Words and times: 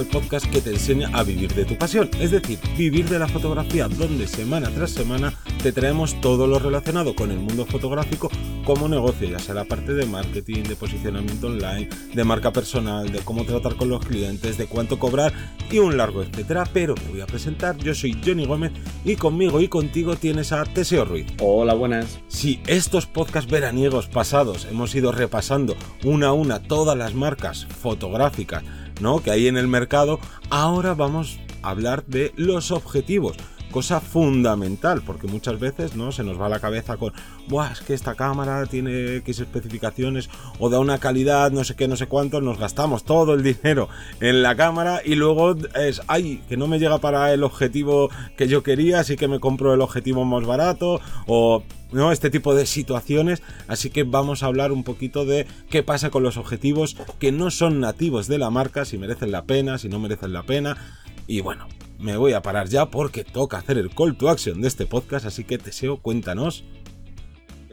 al 0.00 0.06
podcast 0.06 0.46
que 0.46 0.62
te 0.62 0.70
enseña 0.70 1.10
a 1.12 1.22
vivir 1.22 1.52
de 1.54 1.66
tu 1.66 1.76
pasión, 1.76 2.08
es 2.18 2.30
decir, 2.30 2.58
vivir 2.76 3.06
de 3.06 3.18
la 3.18 3.28
fotografía, 3.28 3.86
donde 3.86 4.26
semana 4.26 4.70
tras 4.70 4.92
semana 4.92 5.34
te 5.62 5.72
traemos 5.72 6.18
todo 6.22 6.46
lo 6.46 6.58
relacionado 6.58 7.14
con 7.14 7.30
el 7.30 7.38
mundo 7.38 7.66
fotográfico 7.66 8.30
como 8.64 8.88
negocio, 8.88 9.28
ya 9.28 9.38
sea 9.38 9.54
la 9.54 9.64
parte 9.64 9.92
de 9.92 10.06
marketing, 10.06 10.62
de 10.62 10.74
posicionamiento 10.74 11.48
online, 11.48 11.90
de 12.14 12.24
marca 12.24 12.50
personal, 12.50 13.12
de 13.12 13.18
cómo 13.18 13.44
tratar 13.44 13.76
con 13.76 13.90
los 13.90 14.04
clientes, 14.04 14.56
de 14.56 14.66
cuánto 14.66 14.98
cobrar 14.98 15.34
y 15.70 15.78
un 15.78 15.98
largo 15.98 16.22
etcétera. 16.22 16.64
Pero 16.72 16.94
te 16.94 17.08
voy 17.08 17.20
a 17.20 17.26
presentar, 17.26 17.76
yo 17.76 17.94
soy 17.94 18.18
Johnny 18.24 18.46
Gómez 18.46 18.72
y 19.04 19.16
conmigo 19.16 19.60
y 19.60 19.68
contigo 19.68 20.16
tienes 20.16 20.52
a 20.52 20.64
Teseo 20.64 21.04
Ruiz. 21.04 21.26
Hola, 21.40 21.74
buenas. 21.74 22.20
Si 22.28 22.60
estos 22.66 23.06
podcasts 23.06 23.50
veraniegos 23.50 24.06
pasados 24.06 24.66
hemos 24.70 24.94
ido 24.94 25.12
repasando 25.12 25.76
una 26.04 26.28
a 26.28 26.32
una 26.32 26.62
todas 26.62 26.96
las 26.96 27.14
marcas 27.14 27.66
fotográficas 27.66 28.62
¿no? 29.00 29.22
que 29.22 29.30
hay 29.30 29.48
en 29.48 29.56
el 29.56 29.68
mercado, 29.68 30.20
ahora 30.50 30.94
vamos 30.94 31.38
a 31.62 31.70
hablar 31.70 32.04
de 32.06 32.32
los 32.36 32.70
objetivos 32.70 33.36
cosa 33.70 34.00
fundamental, 34.00 35.02
porque 35.04 35.26
muchas 35.26 35.58
veces 35.58 35.96
¿no? 35.96 36.12
se 36.12 36.24
nos 36.24 36.40
va 36.40 36.48
la 36.48 36.60
cabeza 36.60 36.96
con, 36.96 37.12
Buah, 37.48 37.72
es 37.72 37.80
que 37.80 37.94
esta 37.94 38.14
cámara 38.14 38.66
tiene 38.66 39.16
X 39.16 39.40
especificaciones 39.40 40.28
o 40.58 40.68
da 40.68 40.80
una 40.80 40.98
calidad, 40.98 41.50
no 41.52 41.64
sé 41.64 41.76
qué, 41.76 41.88
no 41.88 41.96
sé 41.96 42.06
cuánto, 42.06 42.40
nos 42.40 42.58
gastamos 42.58 43.04
todo 43.04 43.34
el 43.34 43.42
dinero 43.42 43.88
en 44.20 44.42
la 44.42 44.56
cámara 44.56 45.00
y 45.04 45.14
luego 45.14 45.56
es, 45.74 46.02
ay, 46.06 46.42
que 46.48 46.56
no 46.56 46.66
me 46.66 46.78
llega 46.78 46.98
para 46.98 47.32
el 47.32 47.44
objetivo 47.44 48.10
que 48.36 48.48
yo 48.48 48.62
quería, 48.62 49.00
así 49.00 49.16
que 49.16 49.28
me 49.28 49.40
compro 49.40 49.74
el 49.74 49.80
objetivo 49.80 50.24
más 50.24 50.44
barato 50.44 51.00
o 51.26 51.62
¿no? 51.92 52.12
Este 52.12 52.30
tipo 52.30 52.54
de 52.54 52.66
situaciones. 52.66 53.42
Así 53.68 53.90
que 53.90 54.04
vamos 54.04 54.42
a 54.42 54.46
hablar 54.46 54.72
un 54.72 54.84
poquito 54.84 55.24
de 55.24 55.46
qué 55.68 55.82
pasa 55.82 56.10
con 56.10 56.22
los 56.22 56.36
objetivos 56.36 56.96
que 57.18 57.32
no 57.32 57.50
son 57.50 57.80
nativos 57.80 58.28
de 58.28 58.38
la 58.38 58.50
marca, 58.50 58.84
si 58.84 58.98
merecen 58.98 59.32
la 59.32 59.44
pena, 59.44 59.78
si 59.78 59.88
no 59.88 59.98
merecen 59.98 60.32
la 60.32 60.44
pena. 60.44 60.76
Y 61.26 61.40
bueno, 61.40 61.66
me 62.00 62.16
voy 62.16 62.32
a 62.32 62.42
parar 62.42 62.68
ya 62.68 62.86
porque 62.86 63.24
toca 63.24 63.58
hacer 63.58 63.78
el 63.78 63.90
call 63.90 64.16
to 64.16 64.28
action 64.28 64.60
de 64.60 64.68
este 64.68 64.86
podcast, 64.86 65.26
así 65.26 65.44
que 65.44 65.58
Teseo, 65.58 65.98
cuéntanos. 65.98 66.64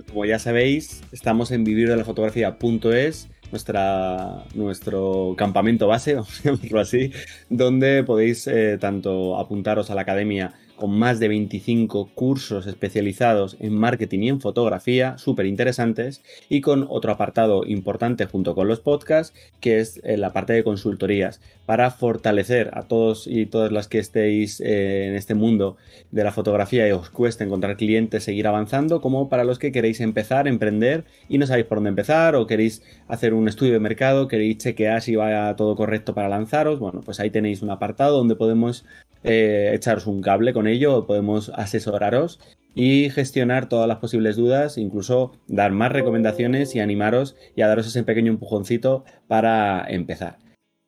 Como 0.10 0.26
ya 0.26 0.40
sabéis, 0.40 1.02
estamos 1.12 1.52
en 1.52 1.64
vivirdelafotografía.es, 1.64 3.30
nuestra, 3.52 4.46
nuestro 4.54 5.36
campamento 5.38 5.88
base, 5.88 6.16
vamos 6.44 6.44
a 6.46 6.80
así, 6.82 7.12
donde 7.50 8.04
podéis 8.04 8.48
eh, 8.48 8.78
tanto 8.80 9.40
apuntaros 9.40 9.90
a 9.90 9.96
la 9.96 10.02
academia 10.02 10.54
con 10.78 10.98
más 10.98 11.20
de 11.20 11.28
25 11.28 12.12
cursos 12.16 12.68
especializados 12.68 13.58
en 13.60 13.74
marketing 13.74 14.20
y 14.20 14.30
en 14.30 14.42
fotografía, 14.42 15.18
súper 15.18 15.46
interesantes, 15.48 16.22
y 16.48 16.62
con 16.62 16.88
otro 16.90 17.12
apartado 17.12 17.66
importante 17.66 18.26
junto 18.26 18.56
con 18.56 18.70
los 18.70 18.80
podcasts, 18.80 19.38
que 19.60 19.80
es 19.80 20.00
eh, 20.04 20.16
la 20.16 20.32
parte 20.32 20.54
de 20.54 20.64
consultorías, 20.64 21.42
para 21.66 21.92
fortalecer 21.92 22.70
a 22.74 22.84
todos 22.84 23.28
y 23.28 23.46
todas 23.48 23.72
las 23.72 23.90
que 23.90 24.00
estéis 24.00 24.62
eh, 24.62 25.08
en 25.08 25.16
este 25.16 25.34
mundo 25.34 25.76
de 26.12 26.24
la 26.24 26.32
fotografía 26.32 26.88
y 26.88 26.92
os 26.92 27.10
cuesta 27.10 27.44
encontrar 27.44 27.76
clientes, 27.76 28.24
seguir 28.24 28.48
avanzando, 28.48 29.02
como 29.02 29.28
para 29.28 29.44
los 29.44 29.60
que 29.60 29.72
queréis 29.72 30.00
empezar, 30.00 30.48
emprender 30.48 31.04
y 31.28 31.38
no 31.40 31.48
sabéis 31.48 31.66
por 31.66 31.80
dónde 31.80 31.90
empezar, 31.90 32.36
o 32.36 32.48
queréis 32.48 32.84
hacer 33.08 33.34
un 33.34 33.48
estudio 33.48 33.74
de 33.74 33.80
mercado, 33.80 34.28
queréis 34.28 34.60
chequear 34.60 35.02
si 35.02 35.16
va 35.16 35.56
todo 35.56 35.76
correcto 35.76 36.14
para 36.14 36.30
lanzaros, 36.30 36.80
bueno, 36.80 37.02
pues 37.02 37.20
ahí 37.20 37.32
tenéis 37.32 37.62
un 37.62 37.72
apartado 37.72 38.18
donde 38.18 38.36
podemos 38.36 38.86
eh, 39.28 39.72
echaros 39.74 40.08
un 40.08 40.22
cable 40.22 40.54
con 40.54 40.68
ello, 40.68 41.06
podemos 41.06 41.50
asesoraros 41.54 42.40
y 42.76 43.10
gestionar 43.10 43.68
todas 43.68 43.88
las 43.88 43.98
posibles 43.98 44.38
dudas, 44.38 44.78
incluso 44.78 45.34
dar 45.48 45.72
más 45.72 45.92
recomendaciones 45.92 46.76
y 46.76 46.80
animaros 46.80 47.36
y 47.56 47.62
a 47.62 47.68
daros 47.68 47.88
ese 47.88 48.04
pequeño 48.04 48.32
empujoncito 48.32 49.04
para 49.28 49.86
empezar. 49.90 50.38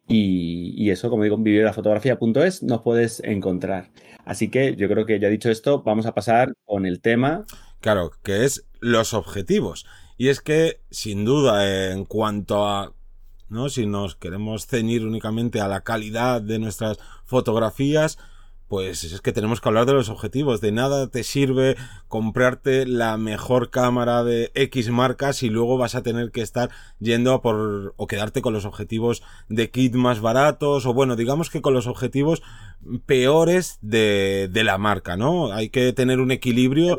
Y, 0.07 0.89
eso, 0.89 1.09
como 1.09 1.23
digo, 1.23 1.35
en 1.35 1.43
vivirafotografía.es 1.43 2.63
nos 2.63 2.81
puedes 2.81 3.21
encontrar. 3.23 3.91
Así 4.25 4.49
que 4.49 4.75
yo 4.75 4.87
creo 4.87 5.05
que 5.05 5.19
ya 5.19 5.29
dicho 5.29 5.51
esto, 5.51 5.83
vamos 5.83 6.05
a 6.05 6.15
pasar 6.15 6.53
con 6.65 6.85
el 6.85 7.01
tema. 7.01 7.45
Claro, 7.79 8.11
que 8.23 8.45
es 8.45 8.65
los 8.79 9.13
objetivos. 9.13 9.85
Y 10.17 10.29
es 10.29 10.41
que, 10.41 10.81
sin 10.89 11.25
duda, 11.25 11.91
en 11.91 12.05
cuanto 12.05 12.65
a 12.67 12.93
¿no? 13.49 13.69
Si 13.69 13.85
nos 13.85 14.15
queremos 14.15 14.67
ceñir 14.67 15.05
únicamente 15.05 15.59
a 15.59 15.67
la 15.67 15.81
calidad 15.81 16.41
de 16.41 16.59
nuestras 16.59 16.99
fotografías, 17.25 18.17
pues 18.69 19.03
es 19.03 19.19
que 19.19 19.33
tenemos 19.33 19.59
que 19.59 19.67
hablar 19.67 19.85
de 19.85 19.93
los 19.93 20.09
objetivos. 20.09 20.61
De 20.61 20.71
nada 20.71 21.09
te 21.09 21.23
sirve 21.23 21.75
comprarte 22.07 22.85
la 22.85 23.17
mejor 23.17 23.71
cámara 23.71 24.23
de 24.23 24.51
X 24.53 24.89
marcas 24.91 25.43
y 25.43 25.49
luego 25.49 25.77
vas 25.77 25.95
a 25.95 26.03
tener 26.03 26.31
que 26.31 26.41
estar 26.41 26.69
yendo 26.99 27.33
a 27.33 27.41
por 27.41 27.95
o 27.97 28.07
quedarte 28.07 28.41
con 28.41 28.53
los 28.53 28.65
objetivos 28.65 29.23
de 29.49 29.71
kit 29.71 29.95
más 29.95 30.21
baratos 30.21 30.85
o 30.85 30.93
bueno, 30.93 31.15
digamos 31.15 31.49
que 31.49 31.61
con 31.61 31.73
los 31.73 31.87
objetivos 31.87 32.43
peores 33.05 33.79
de, 33.81 34.49
de 34.51 34.63
la 34.63 34.77
marca, 34.77 35.17
¿no? 35.17 35.51
Hay 35.51 35.69
que 35.69 35.91
tener 35.91 36.19
un 36.19 36.31
equilibrio. 36.31 36.97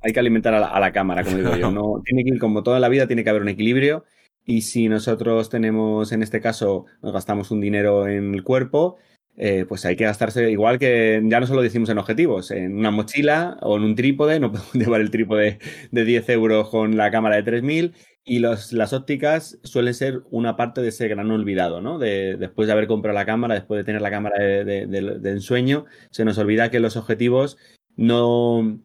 Hay 0.00 0.12
que 0.12 0.20
alimentar, 0.20 0.52
a, 0.54 0.80
la, 0.80 0.92
cámara, 0.92 1.22
como 1.22 1.36
digo 1.36 1.56
yo. 1.56 1.70
No, 1.70 2.02
tiene 2.04 2.24
que, 2.24 2.38
como 2.38 2.62
toda 2.62 2.80
la 2.80 2.88
vida, 2.88 3.06
tiene 3.06 3.24
que 3.24 3.30
haber 3.30 3.42
un 3.42 3.48
equilibrio 3.48 4.04
y 4.44 4.62
si 4.62 4.88
nosotros 4.88 5.48
tenemos, 5.48 6.12
en 6.12 6.22
este 6.22 6.40
caso, 6.40 6.84
nos 7.02 7.12
gastamos 7.12 7.50
un 7.50 7.60
dinero 7.60 8.06
en 8.06 8.34
el 8.34 8.42
cuerpo, 8.42 8.96
eh, 9.36 9.64
pues 9.68 9.84
hay 9.84 9.96
que 9.96 10.04
gastarse 10.04 10.50
igual 10.50 10.78
que 10.78 11.20
ya 11.24 11.40
no 11.40 11.46
solo 11.46 11.62
decimos 11.62 11.88
en 11.88 11.98
objetivos, 11.98 12.50
en 12.50 12.78
una 12.78 12.90
mochila 12.90 13.56
o 13.62 13.76
en 13.76 13.82
un 13.82 13.94
trípode, 13.94 14.40
no 14.40 14.52
podemos 14.52 14.74
llevar 14.74 15.00
el 15.00 15.10
trípode 15.10 15.58
de 15.90 16.04
10 16.04 16.28
euros 16.30 16.68
con 16.68 16.96
la 16.96 17.10
cámara 17.10 17.36
de 17.36 17.42
3000 17.42 17.94
y 18.26 18.38
las 18.38 18.92
ópticas 18.92 19.58
suelen 19.64 19.92
ser 19.92 20.22
una 20.30 20.56
parte 20.56 20.80
de 20.80 20.88
ese 20.88 21.08
gran 21.08 21.30
olvidado, 21.30 21.82
¿no? 21.82 21.98
De, 21.98 22.36
después 22.38 22.66
de 22.66 22.72
haber 22.72 22.86
comprado 22.86 23.14
la 23.14 23.26
cámara, 23.26 23.54
después 23.54 23.78
de 23.78 23.84
tener 23.84 24.00
la 24.00 24.10
cámara 24.10 24.42
de, 24.42 24.86
de 24.86 25.30
ensueño, 25.30 25.84
se 26.10 26.24
nos 26.24 26.38
olvida 26.38 26.70
que 26.70 26.80
los 26.80 26.96
objetivos 26.96 27.58
no, 27.96 28.80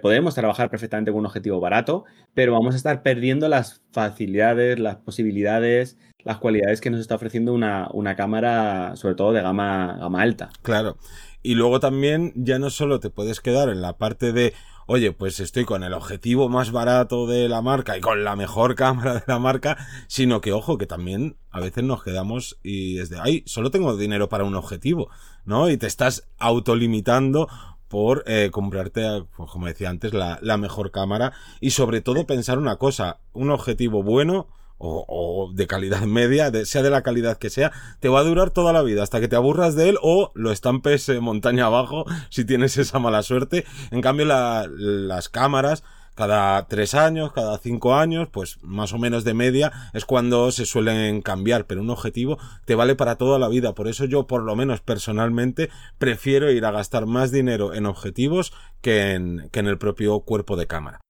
podemos 0.00 0.34
trabajar 0.34 0.70
perfectamente 0.70 1.10
con 1.10 1.20
un 1.20 1.26
objetivo 1.26 1.60
barato, 1.60 2.04
pero 2.34 2.52
vamos 2.52 2.74
a 2.74 2.76
estar 2.76 3.02
perdiendo 3.02 3.48
las 3.48 3.82
facilidades, 3.92 4.78
las 4.78 4.96
posibilidades, 4.96 5.98
las 6.22 6.38
cualidades 6.38 6.80
que 6.80 6.90
nos 6.90 7.00
está 7.00 7.14
ofreciendo 7.14 7.52
una, 7.52 7.88
una 7.92 8.14
cámara, 8.16 8.94
sobre 8.96 9.14
todo 9.14 9.32
de 9.32 9.42
gama, 9.42 9.96
gama 9.98 10.22
alta. 10.22 10.50
Claro. 10.62 10.96
Y 11.42 11.54
luego 11.54 11.80
también 11.80 12.32
ya 12.36 12.58
no 12.58 12.70
solo 12.70 13.00
te 13.00 13.10
puedes 13.10 13.40
quedar 13.40 13.70
en 13.70 13.80
la 13.80 13.96
parte 13.96 14.32
de, 14.32 14.52
oye, 14.86 15.12
pues 15.12 15.40
estoy 15.40 15.64
con 15.64 15.82
el 15.82 15.94
objetivo 15.94 16.50
más 16.50 16.70
barato 16.70 17.26
de 17.26 17.48
la 17.48 17.62
marca 17.62 17.96
y 17.96 18.00
con 18.00 18.24
la 18.24 18.36
mejor 18.36 18.74
cámara 18.76 19.14
de 19.14 19.22
la 19.26 19.38
marca, 19.38 19.78
sino 20.06 20.42
que, 20.42 20.52
ojo, 20.52 20.76
que 20.76 20.86
también 20.86 21.36
a 21.50 21.60
veces 21.60 21.82
nos 21.84 22.02
quedamos 22.02 22.58
y 22.62 22.96
desde 22.96 23.18
ahí 23.18 23.42
solo 23.46 23.70
tengo 23.70 23.96
dinero 23.96 24.28
para 24.28 24.44
un 24.44 24.54
objetivo, 24.54 25.08
¿no? 25.46 25.70
Y 25.70 25.78
te 25.78 25.86
estás 25.86 26.28
autolimitando 26.38 27.48
por 27.90 28.22
eh, 28.26 28.50
comprarte, 28.52 29.24
pues, 29.36 29.50
como 29.50 29.66
decía 29.66 29.90
antes, 29.90 30.14
la, 30.14 30.38
la, 30.42 30.56
mejor 30.56 30.92
cámara 30.92 31.32
y 31.60 31.70
sobre 31.70 32.00
todo 32.00 32.24
pensar 32.24 32.56
una 32.56 32.76
cosa, 32.76 33.18
un 33.32 33.50
objetivo 33.50 34.04
bueno 34.04 34.46
o, 34.78 35.04
o 35.08 35.52
de 35.52 35.66
calidad 35.66 36.02
media, 36.06 36.52
de, 36.52 36.66
sea 36.66 36.82
de 36.82 36.90
la 36.90 37.02
calidad 37.02 37.36
que 37.36 37.50
sea, 37.50 37.72
te 37.98 38.08
va 38.08 38.20
a 38.20 38.22
durar 38.22 38.50
toda 38.50 38.72
la 38.72 38.82
vida 38.82 39.02
hasta 39.02 39.18
que 39.18 39.26
te 39.26 39.34
aburras 39.34 39.74
de 39.74 39.88
él 39.88 39.98
o 40.02 40.30
lo 40.34 40.52
estampes 40.52 41.08
montaña 41.20 41.66
abajo 41.66 42.04
si 42.30 42.44
tienes 42.44 42.76
esa 42.78 43.00
mala 43.00 43.24
suerte. 43.24 43.66
En 43.90 44.02
cambio, 44.02 44.24
la, 44.24 44.68
las 44.70 45.28
cámaras 45.28 45.82
cada 46.14 46.66
tres 46.66 46.94
años, 46.94 47.32
cada 47.32 47.58
cinco 47.58 47.94
años, 47.94 48.28
pues 48.30 48.58
más 48.62 48.92
o 48.92 48.98
menos 48.98 49.24
de 49.24 49.34
media 49.34 49.72
es 49.94 50.04
cuando 50.04 50.50
se 50.52 50.66
suelen 50.66 51.22
cambiar, 51.22 51.66
pero 51.66 51.80
un 51.80 51.90
objetivo 51.90 52.38
te 52.64 52.74
vale 52.74 52.94
para 52.94 53.16
toda 53.16 53.38
la 53.38 53.48
vida. 53.48 53.74
Por 53.74 53.88
eso 53.88 54.04
yo, 54.04 54.26
por 54.26 54.42
lo 54.42 54.56
menos 54.56 54.80
personalmente, 54.80 55.70
prefiero 55.98 56.50
ir 56.50 56.64
a 56.64 56.70
gastar 56.70 57.06
más 57.06 57.32
dinero 57.32 57.74
en 57.74 57.86
objetivos 57.86 58.52
que 58.80 59.12
en, 59.14 59.48
que 59.50 59.60
en 59.60 59.66
el 59.66 59.78
propio 59.78 60.20
cuerpo 60.20 60.56
de 60.56 60.66
cámara. 60.66 61.00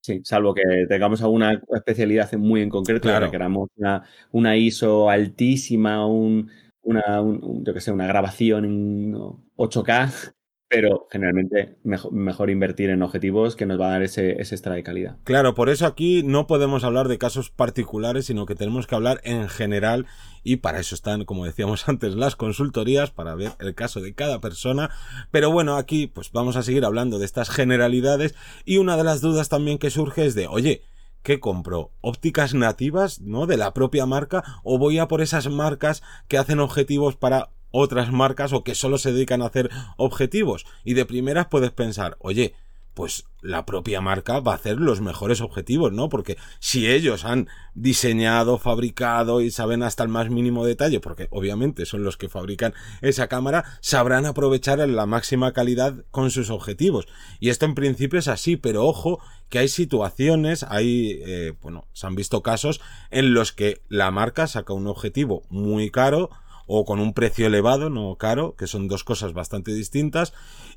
Sí, 0.00 0.20
salvo 0.24 0.54
que 0.54 0.62
tengamos 0.88 1.20
alguna 1.20 1.60
especialidad 1.74 2.32
muy 2.34 2.62
en 2.62 2.70
concreto, 2.70 3.08
claro. 3.08 3.26
que 3.26 3.32
queramos 3.32 3.68
una, 3.76 4.04
una 4.30 4.56
ISO 4.56 5.10
altísima, 5.10 6.06
un, 6.06 6.50
una, 6.82 7.20
un, 7.20 7.62
yo 7.64 7.74
que 7.74 7.80
sé, 7.80 7.92
una 7.92 8.06
grabación 8.06 8.64
en 8.64 9.14
8K, 9.56 10.32
pero 10.68 11.06
generalmente 11.10 11.78
mejor, 11.82 12.50
invertir 12.50 12.90
en 12.90 13.02
objetivos 13.02 13.56
que 13.56 13.64
nos 13.64 13.80
va 13.80 13.88
a 13.88 13.90
dar 13.92 14.02
ese, 14.02 14.40
ese 14.40 14.54
extra 14.54 14.74
de 14.74 14.82
calidad. 14.82 15.16
Claro, 15.24 15.54
por 15.54 15.70
eso 15.70 15.86
aquí 15.86 16.22
no 16.22 16.46
podemos 16.46 16.84
hablar 16.84 17.08
de 17.08 17.16
casos 17.16 17.50
particulares, 17.50 18.26
sino 18.26 18.44
que 18.44 18.54
tenemos 18.54 18.86
que 18.86 18.94
hablar 18.94 19.20
en 19.24 19.48
general 19.48 20.06
y 20.44 20.56
para 20.56 20.80
eso 20.80 20.94
están, 20.94 21.24
como 21.24 21.46
decíamos 21.46 21.88
antes, 21.88 22.14
las 22.14 22.36
consultorías 22.36 23.10
para 23.10 23.34
ver 23.34 23.52
el 23.60 23.74
caso 23.74 24.00
de 24.00 24.14
cada 24.14 24.40
persona. 24.40 24.90
Pero 25.30 25.50
bueno, 25.50 25.76
aquí 25.76 26.06
pues 26.06 26.32
vamos 26.32 26.56
a 26.56 26.62
seguir 26.62 26.84
hablando 26.84 27.18
de 27.18 27.24
estas 27.24 27.48
generalidades 27.48 28.34
y 28.66 28.76
una 28.76 28.96
de 28.98 29.04
las 29.04 29.22
dudas 29.22 29.48
también 29.48 29.78
que 29.78 29.90
surge 29.90 30.26
es 30.26 30.34
de, 30.34 30.48
oye, 30.48 30.82
¿qué 31.22 31.40
compro? 31.40 31.92
¿Ópticas 32.02 32.52
nativas, 32.52 33.22
no? 33.22 33.46
De 33.46 33.56
la 33.56 33.72
propia 33.72 34.04
marca 34.04 34.44
o 34.64 34.78
voy 34.78 34.98
a 34.98 35.08
por 35.08 35.22
esas 35.22 35.48
marcas 35.48 36.02
que 36.28 36.36
hacen 36.36 36.60
objetivos 36.60 37.16
para 37.16 37.50
otras 37.70 38.12
marcas 38.12 38.52
o 38.52 38.64
que 38.64 38.74
solo 38.74 38.98
se 38.98 39.12
dedican 39.12 39.42
a 39.42 39.46
hacer 39.46 39.70
objetivos. 39.96 40.66
Y 40.84 40.94
de 40.94 41.06
primeras 41.06 41.46
puedes 41.46 41.70
pensar, 41.70 42.16
oye, 42.20 42.54
pues 42.98 43.26
la 43.42 43.64
propia 43.64 44.00
marca 44.00 44.40
va 44.40 44.50
a 44.50 44.54
hacer 44.56 44.80
los 44.80 45.00
mejores 45.00 45.40
objetivos, 45.40 45.92
¿no? 45.92 46.08
Porque 46.08 46.36
si 46.58 46.90
ellos 46.90 47.24
han 47.24 47.46
diseñado, 47.74 48.58
fabricado 48.58 49.40
y 49.40 49.52
saben 49.52 49.84
hasta 49.84 50.02
el 50.02 50.08
más 50.08 50.30
mínimo 50.30 50.66
detalle, 50.66 50.98
porque 50.98 51.28
obviamente 51.30 51.86
son 51.86 52.02
los 52.02 52.16
que 52.16 52.28
fabrican 52.28 52.74
esa 53.00 53.28
cámara, 53.28 53.64
sabrán 53.80 54.26
aprovechar 54.26 54.80
la 54.80 55.06
máxima 55.06 55.52
calidad 55.52 56.04
con 56.10 56.32
sus 56.32 56.50
objetivos. 56.50 57.06
Y 57.38 57.50
esto 57.50 57.66
en 57.66 57.76
principio 57.76 58.18
es 58.18 58.26
así, 58.26 58.56
pero 58.56 58.84
ojo 58.84 59.20
que 59.48 59.60
hay 59.60 59.68
situaciones, 59.68 60.64
hay, 60.64 61.20
eh, 61.24 61.54
bueno, 61.62 61.86
se 61.92 62.08
han 62.08 62.16
visto 62.16 62.42
casos 62.42 62.80
en 63.12 63.32
los 63.32 63.52
que 63.52 63.80
la 63.88 64.10
marca 64.10 64.48
saca 64.48 64.72
un 64.72 64.88
objetivo 64.88 65.44
muy 65.50 65.92
caro 65.92 66.30
o 66.68 66.84
con 66.84 67.00
un 67.00 67.14
precio 67.14 67.46
elevado, 67.48 67.90
no 67.90 68.14
caro, 68.16 68.54
que 68.54 68.68
son 68.68 68.86
dos 68.86 69.02
cosas 69.02 69.32
bastante 69.32 69.72
distintas, 69.72 70.32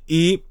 y 0.06 0.46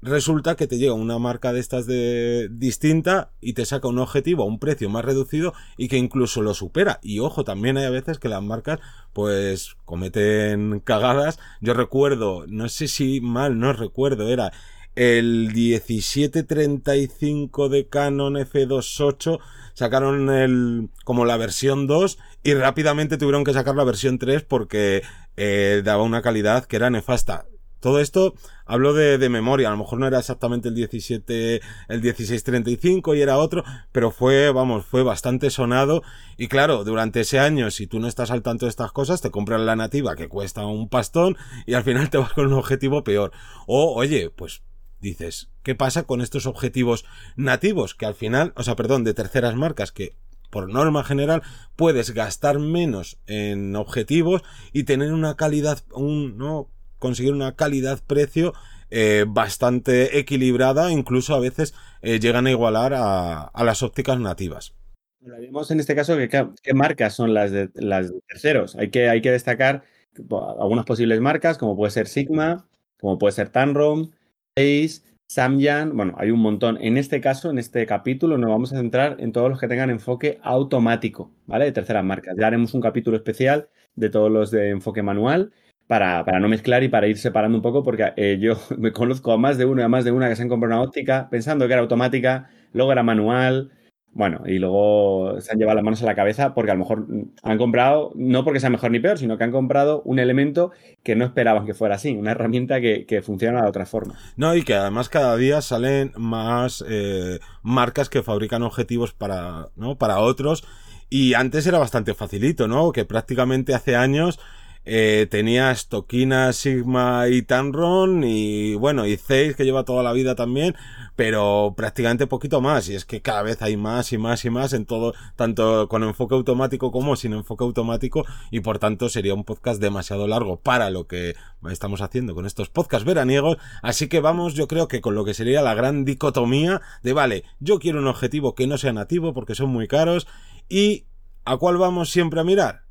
resulta 0.00 0.54
que 0.54 0.66
te 0.66 0.78
llega 0.78 0.92
una 0.92 1.18
marca 1.18 1.52
de 1.52 1.60
estas 1.60 1.86
de 1.86 2.48
distinta 2.50 3.32
y 3.40 3.54
te 3.54 3.64
saca 3.64 3.88
un 3.88 3.98
objetivo 3.98 4.42
a 4.42 4.46
un 4.46 4.58
precio 4.58 4.90
más 4.90 5.04
reducido 5.04 5.54
y 5.76 5.88
que 5.88 5.96
incluso 5.96 6.42
lo 6.42 6.54
supera. 6.54 7.00
Y 7.02 7.20
ojo, 7.20 7.42
también 7.42 7.78
hay 7.78 7.84
a 7.84 7.90
veces 7.90 8.18
que 8.18 8.28
las 8.28 8.42
marcas 8.42 8.80
pues 9.12 9.76
cometen 9.84 10.80
cagadas. 10.80 11.38
Yo 11.60 11.74
recuerdo, 11.74 12.44
no 12.46 12.68
sé 12.68 12.88
si 12.88 13.20
mal 13.20 13.58
no 13.58 13.72
recuerdo, 13.72 14.28
era 14.28 14.52
el 14.96 15.50
1735 15.52 17.68
de 17.68 17.88
Canon 17.88 18.34
F28 18.34 19.40
sacaron 19.74 20.30
el 20.30 20.88
como 21.04 21.24
la 21.24 21.36
versión 21.36 21.86
2 21.86 22.18
y 22.42 22.54
rápidamente 22.54 23.18
tuvieron 23.18 23.44
que 23.44 23.52
sacar 23.52 23.76
la 23.76 23.84
versión 23.84 24.18
3 24.18 24.42
porque 24.44 25.02
eh, 25.36 25.82
daba 25.84 26.02
una 26.02 26.22
calidad 26.22 26.64
que 26.64 26.76
era 26.76 26.90
nefasta. 26.90 27.46
Todo 27.80 28.00
esto 28.00 28.34
hablo 28.64 28.94
de, 28.94 29.18
de, 29.18 29.28
memoria, 29.28 29.68
a 29.68 29.70
lo 29.70 29.76
mejor 29.76 29.98
no 29.98 30.06
era 30.06 30.18
exactamente 30.18 30.70
el 30.70 30.74
17, 30.74 31.60
el 31.88 32.00
1635 32.00 33.14
y 33.14 33.20
era 33.20 33.36
otro, 33.36 33.62
pero 33.92 34.10
fue, 34.10 34.50
vamos, 34.52 34.86
fue 34.86 35.02
bastante 35.02 35.50
sonado 35.50 36.02
y 36.38 36.48
claro, 36.48 36.82
durante 36.84 37.20
ese 37.20 37.40
año, 37.40 37.70
si 37.70 37.86
tú 37.86 38.00
no 38.00 38.08
estás 38.08 38.30
al 38.30 38.40
tanto 38.40 38.64
de 38.64 38.70
estas 38.70 38.90
cosas, 38.90 39.20
te 39.20 39.30
compras 39.30 39.60
la 39.60 39.76
nativa 39.76 40.16
que 40.16 40.28
cuesta 40.28 40.64
un 40.64 40.88
pastón 40.88 41.36
y 41.66 41.74
al 41.74 41.82
final 41.82 42.08
te 42.08 42.16
vas 42.16 42.32
con 42.32 42.46
un 42.46 42.54
objetivo 42.54 43.04
peor. 43.04 43.32
O, 43.66 43.92
oye, 43.94 44.30
pues 44.30 44.62
dices, 45.04 45.50
¿qué 45.62 45.74
pasa 45.74 46.04
con 46.04 46.20
estos 46.20 46.46
objetivos 46.46 47.04
nativos? 47.36 47.94
Que 47.94 48.06
al 48.06 48.14
final, 48.14 48.52
o 48.56 48.62
sea, 48.62 48.74
perdón, 48.74 49.04
de 49.04 49.14
terceras 49.14 49.54
marcas 49.54 49.92
que 49.92 50.16
por 50.50 50.68
norma 50.72 51.04
general 51.04 51.42
puedes 51.76 52.12
gastar 52.12 52.58
menos 52.58 53.18
en 53.26 53.76
objetivos 53.76 54.42
y 54.72 54.84
tener 54.84 55.12
una 55.12 55.36
calidad, 55.36 55.78
un, 55.92 56.38
no, 56.38 56.70
conseguir 56.98 57.32
una 57.32 57.54
calidad-precio 57.54 58.54
eh, 58.90 59.24
bastante 59.28 60.18
equilibrada, 60.18 60.90
incluso 60.90 61.34
a 61.34 61.40
veces 61.40 61.74
eh, 62.02 62.18
llegan 62.18 62.46
a 62.46 62.50
igualar 62.50 62.94
a, 62.96 63.50
las 63.64 63.82
ópticas 63.82 64.18
nativas. 64.18 64.74
Vemos 65.20 65.70
en 65.70 65.80
este 65.80 65.94
caso 65.94 66.16
que 66.16 66.28
qué 66.28 66.74
marcas 66.74 67.14
son 67.14 67.34
las 67.34 67.50
de, 67.50 67.70
las 67.74 68.12
terceros. 68.28 68.76
Hay 68.76 68.90
que, 68.90 69.08
hay 69.08 69.20
que 69.22 69.30
destacar 69.30 69.82
algunas 70.30 70.84
posibles 70.84 71.20
marcas, 71.20 71.58
como 71.58 71.76
puede 71.76 71.90
ser 71.90 72.06
Sigma, 72.06 72.68
como 73.00 73.18
puede 73.18 73.32
ser 73.32 73.48
Tanrom, 73.48 74.12
Ace, 74.56 75.02
Samyang, 75.26 75.96
bueno, 75.96 76.14
hay 76.16 76.30
un 76.30 76.38
montón. 76.38 76.78
En 76.80 76.96
este 76.96 77.20
caso, 77.20 77.50
en 77.50 77.58
este 77.58 77.86
capítulo, 77.86 78.38
nos 78.38 78.50
vamos 78.50 78.72
a 78.72 78.76
centrar 78.76 79.16
en 79.18 79.32
todos 79.32 79.50
los 79.50 79.58
que 79.58 79.66
tengan 79.66 79.90
enfoque 79.90 80.38
automático, 80.44 81.32
¿vale? 81.46 81.64
De 81.64 81.72
terceras 81.72 82.04
marcas. 82.04 82.36
Ya 82.38 82.46
haremos 82.46 82.72
un 82.72 82.80
capítulo 82.80 83.16
especial 83.16 83.68
de 83.96 84.10
todos 84.10 84.30
los 84.30 84.52
de 84.52 84.70
enfoque 84.70 85.02
manual 85.02 85.52
para, 85.88 86.24
para, 86.24 86.38
no 86.38 86.48
mezclar 86.48 86.84
y 86.84 86.88
para 86.88 87.08
ir 87.08 87.18
separando 87.18 87.58
un 87.58 87.62
poco, 87.62 87.82
porque 87.82 88.12
eh, 88.16 88.38
yo 88.40 88.54
me 88.78 88.92
conozco 88.92 89.32
a 89.32 89.38
más 89.38 89.58
de 89.58 89.64
uno 89.64 89.80
y 89.82 89.84
a 89.84 89.88
más 89.88 90.04
de 90.04 90.12
una 90.12 90.28
que 90.28 90.36
se 90.36 90.42
han 90.42 90.48
comprado 90.48 90.80
una 90.80 90.88
óptica 90.88 91.28
pensando 91.30 91.66
que 91.66 91.72
era 91.72 91.82
automática, 91.82 92.48
luego 92.72 92.92
era 92.92 93.02
manual, 93.02 93.72
bueno, 94.14 94.42
y 94.46 94.58
luego 94.58 95.40
se 95.40 95.52
han 95.52 95.58
llevado 95.58 95.74
las 95.74 95.84
manos 95.84 96.02
a 96.02 96.06
la 96.06 96.14
cabeza 96.14 96.54
porque 96.54 96.70
a 96.70 96.74
lo 96.74 96.80
mejor 96.80 97.06
han 97.42 97.58
comprado, 97.58 98.12
no 98.14 98.44
porque 98.44 98.60
sea 98.60 98.70
mejor 98.70 98.92
ni 98.92 99.00
peor, 99.00 99.18
sino 99.18 99.36
que 99.36 99.44
han 99.44 99.50
comprado 99.50 100.02
un 100.04 100.20
elemento 100.20 100.70
que 101.02 101.16
no 101.16 101.24
esperaban 101.24 101.66
que 101.66 101.74
fuera 101.74 101.96
así, 101.96 102.12
una 102.12 102.30
herramienta 102.30 102.80
que, 102.80 103.06
que 103.06 103.22
funciona 103.22 103.62
de 103.62 103.68
otra 103.68 103.86
forma. 103.86 104.14
No, 104.36 104.54
y 104.54 104.62
que 104.62 104.74
además 104.74 105.08
cada 105.08 105.36
día 105.36 105.60
salen 105.62 106.12
más 106.16 106.84
eh, 106.88 107.40
marcas 107.62 108.08
que 108.08 108.22
fabrican 108.22 108.62
objetivos 108.62 109.12
para, 109.12 109.68
¿no? 109.74 109.98
para 109.98 110.20
otros. 110.20 110.64
Y 111.10 111.34
antes 111.34 111.66
era 111.66 111.78
bastante 111.78 112.14
facilito, 112.14 112.66
¿no? 112.66 112.92
Que 112.92 113.04
prácticamente 113.04 113.74
hace 113.74 113.96
años 113.96 114.38
eh, 114.86 115.26
tenías 115.30 115.88
Tokina, 115.88 116.52
Sigma 116.52 117.28
y 117.28 117.42
Tanron 117.42 118.22
y 118.24 118.74
bueno, 118.74 119.06
y 119.06 119.16
Zeiss 119.16 119.56
que 119.56 119.64
lleva 119.64 119.84
toda 119.84 120.02
la 120.02 120.12
vida 120.12 120.34
también, 120.34 120.74
pero 121.16 121.74
prácticamente 121.76 122.26
poquito 122.26 122.60
más 122.60 122.88
y 122.88 122.94
es 122.94 123.04
que 123.04 123.22
cada 123.22 123.42
vez 123.42 123.62
hay 123.62 123.76
más 123.76 124.12
y 124.12 124.18
más 124.18 124.44
y 124.44 124.50
más 124.50 124.72
en 124.72 124.84
todo, 124.84 125.14
tanto 125.36 125.88
con 125.88 126.02
enfoque 126.02 126.34
automático 126.34 126.90
como 126.90 127.16
sin 127.16 127.32
enfoque 127.32 127.64
automático 127.64 128.24
y 128.50 128.60
por 128.60 128.78
tanto 128.78 129.08
sería 129.08 129.34
un 129.34 129.44
podcast 129.44 129.80
demasiado 129.80 130.26
largo 130.26 130.60
para 130.60 130.90
lo 130.90 131.06
que 131.06 131.34
estamos 131.70 132.02
haciendo 132.02 132.34
con 132.34 132.46
estos 132.46 132.68
podcasts 132.68 133.06
veraniegos, 133.06 133.56
así 133.82 134.08
que 134.08 134.20
vamos 134.20 134.54
yo 134.54 134.68
creo 134.68 134.88
que 134.88 135.00
con 135.00 135.14
lo 135.14 135.24
que 135.24 135.34
sería 135.34 135.62
la 135.62 135.74
gran 135.74 136.04
dicotomía 136.04 136.82
de 137.02 137.12
vale, 137.12 137.44
yo 137.58 137.78
quiero 137.78 138.00
un 138.00 138.06
objetivo 138.06 138.54
que 138.54 138.66
no 138.66 138.76
sea 138.76 138.92
nativo 138.92 139.32
porque 139.32 139.54
son 139.54 139.70
muy 139.70 139.88
caros 139.88 140.26
y 140.68 141.06
¿a 141.44 141.56
cuál 141.56 141.78
vamos 141.78 142.10
siempre 142.10 142.40
a 142.40 142.44
mirar? 142.44 142.83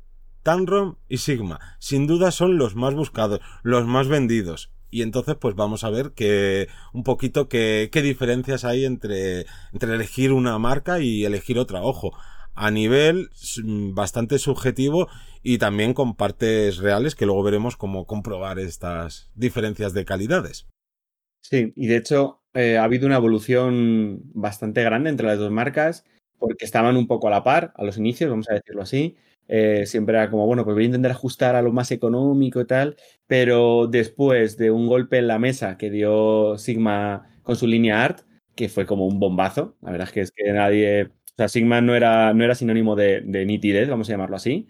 Tanrom 0.44 0.96
y 1.08 1.16
Sigma. 1.16 1.58
Sin 1.80 2.06
duda 2.06 2.30
son 2.30 2.56
los 2.58 2.76
más 2.76 2.94
buscados, 2.94 3.40
los 3.64 3.86
más 3.86 4.06
vendidos. 4.06 4.70
Y 4.90 5.02
entonces, 5.02 5.34
pues 5.34 5.56
vamos 5.56 5.82
a 5.82 5.90
ver 5.90 6.12
que 6.12 6.68
un 6.92 7.02
poquito 7.02 7.48
qué, 7.48 7.90
diferencias 7.92 8.64
hay 8.64 8.84
entre, 8.84 9.46
entre 9.72 9.92
elegir 9.92 10.32
una 10.32 10.56
marca 10.60 11.00
y 11.00 11.24
elegir 11.24 11.58
otra. 11.58 11.82
Ojo, 11.82 12.12
a 12.54 12.70
nivel 12.70 13.30
bastante 13.92 14.38
subjetivo 14.38 15.08
y 15.42 15.58
también 15.58 15.94
con 15.94 16.14
partes 16.14 16.76
reales 16.78 17.16
que 17.16 17.26
luego 17.26 17.42
veremos 17.42 17.76
cómo 17.76 18.06
comprobar 18.06 18.60
estas 18.60 19.32
diferencias 19.34 19.94
de 19.94 20.04
calidades. 20.04 20.68
Sí, 21.42 21.72
y 21.74 21.88
de 21.88 21.96
hecho 21.96 22.42
eh, 22.54 22.78
ha 22.78 22.84
habido 22.84 23.06
una 23.06 23.16
evolución 23.16 24.22
bastante 24.32 24.84
grande 24.84 25.10
entre 25.10 25.26
las 25.26 25.38
dos 25.38 25.50
marcas 25.50 26.04
porque 26.38 26.64
estaban 26.64 26.96
un 26.96 27.06
poco 27.06 27.26
a 27.26 27.30
la 27.30 27.42
par 27.42 27.72
a 27.76 27.84
los 27.84 27.98
inicios, 27.98 28.30
vamos 28.30 28.48
a 28.48 28.54
decirlo 28.54 28.82
así. 28.82 29.16
Eh, 29.48 29.84
siempre 29.86 30.16
era 30.16 30.30
como, 30.30 30.46
bueno, 30.46 30.64
pues 30.64 30.74
voy 30.74 30.84
a 30.84 30.86
intentar 30.86 31.10
ajustar 31.10 31.54
a 31.56 31.62
lo 31.62 31.72
más 31.72 31.90
económico 31.90 32.60
y 32.60 32.66
tal, 32.66 32.96
pero 33.26 33.86
después 33.86 34.56
de 34.56 34.70
un 34.70 34.86
golpe 34.86 35.18
en 35.18 35.28
la 35.28 35.38
mesa 35.38 35.76
que 35.76 35.90
dio 35.90 36.56
Sigma 36.58 37.26
con 37.42 37.56
su 37.56 37.66
línea 37.66 38.02
Art, 38.04 38.20
que 38.54 38.68
fue 38.68 38.86
como 38.86 39.06
un 39.06 39.18
bombazo, 39.20 39.76
la 39.82 39.90
verdad 39.92 40.06
es 40.08 40.12
que, 40.14 40.20
es 40.22 40.32
que 40.32 40.52
nadie, 40.52 41.04
o 41.04 41.10
sea, 41.36 41.48
Sigma 41.48 41.80
no 41.80 41.94
era, 41.94 42.32
no 42.32 42.44
era 42.44 42.54
sinónimo 42.54 42.96
de, 42.96 43.20
de 43.22 43.44
nitidez, 43.44 43.88
vamos 43.88 44.08
a 44.08 44.12
llamarlo 44.12 44.36
así, 44.36 44.66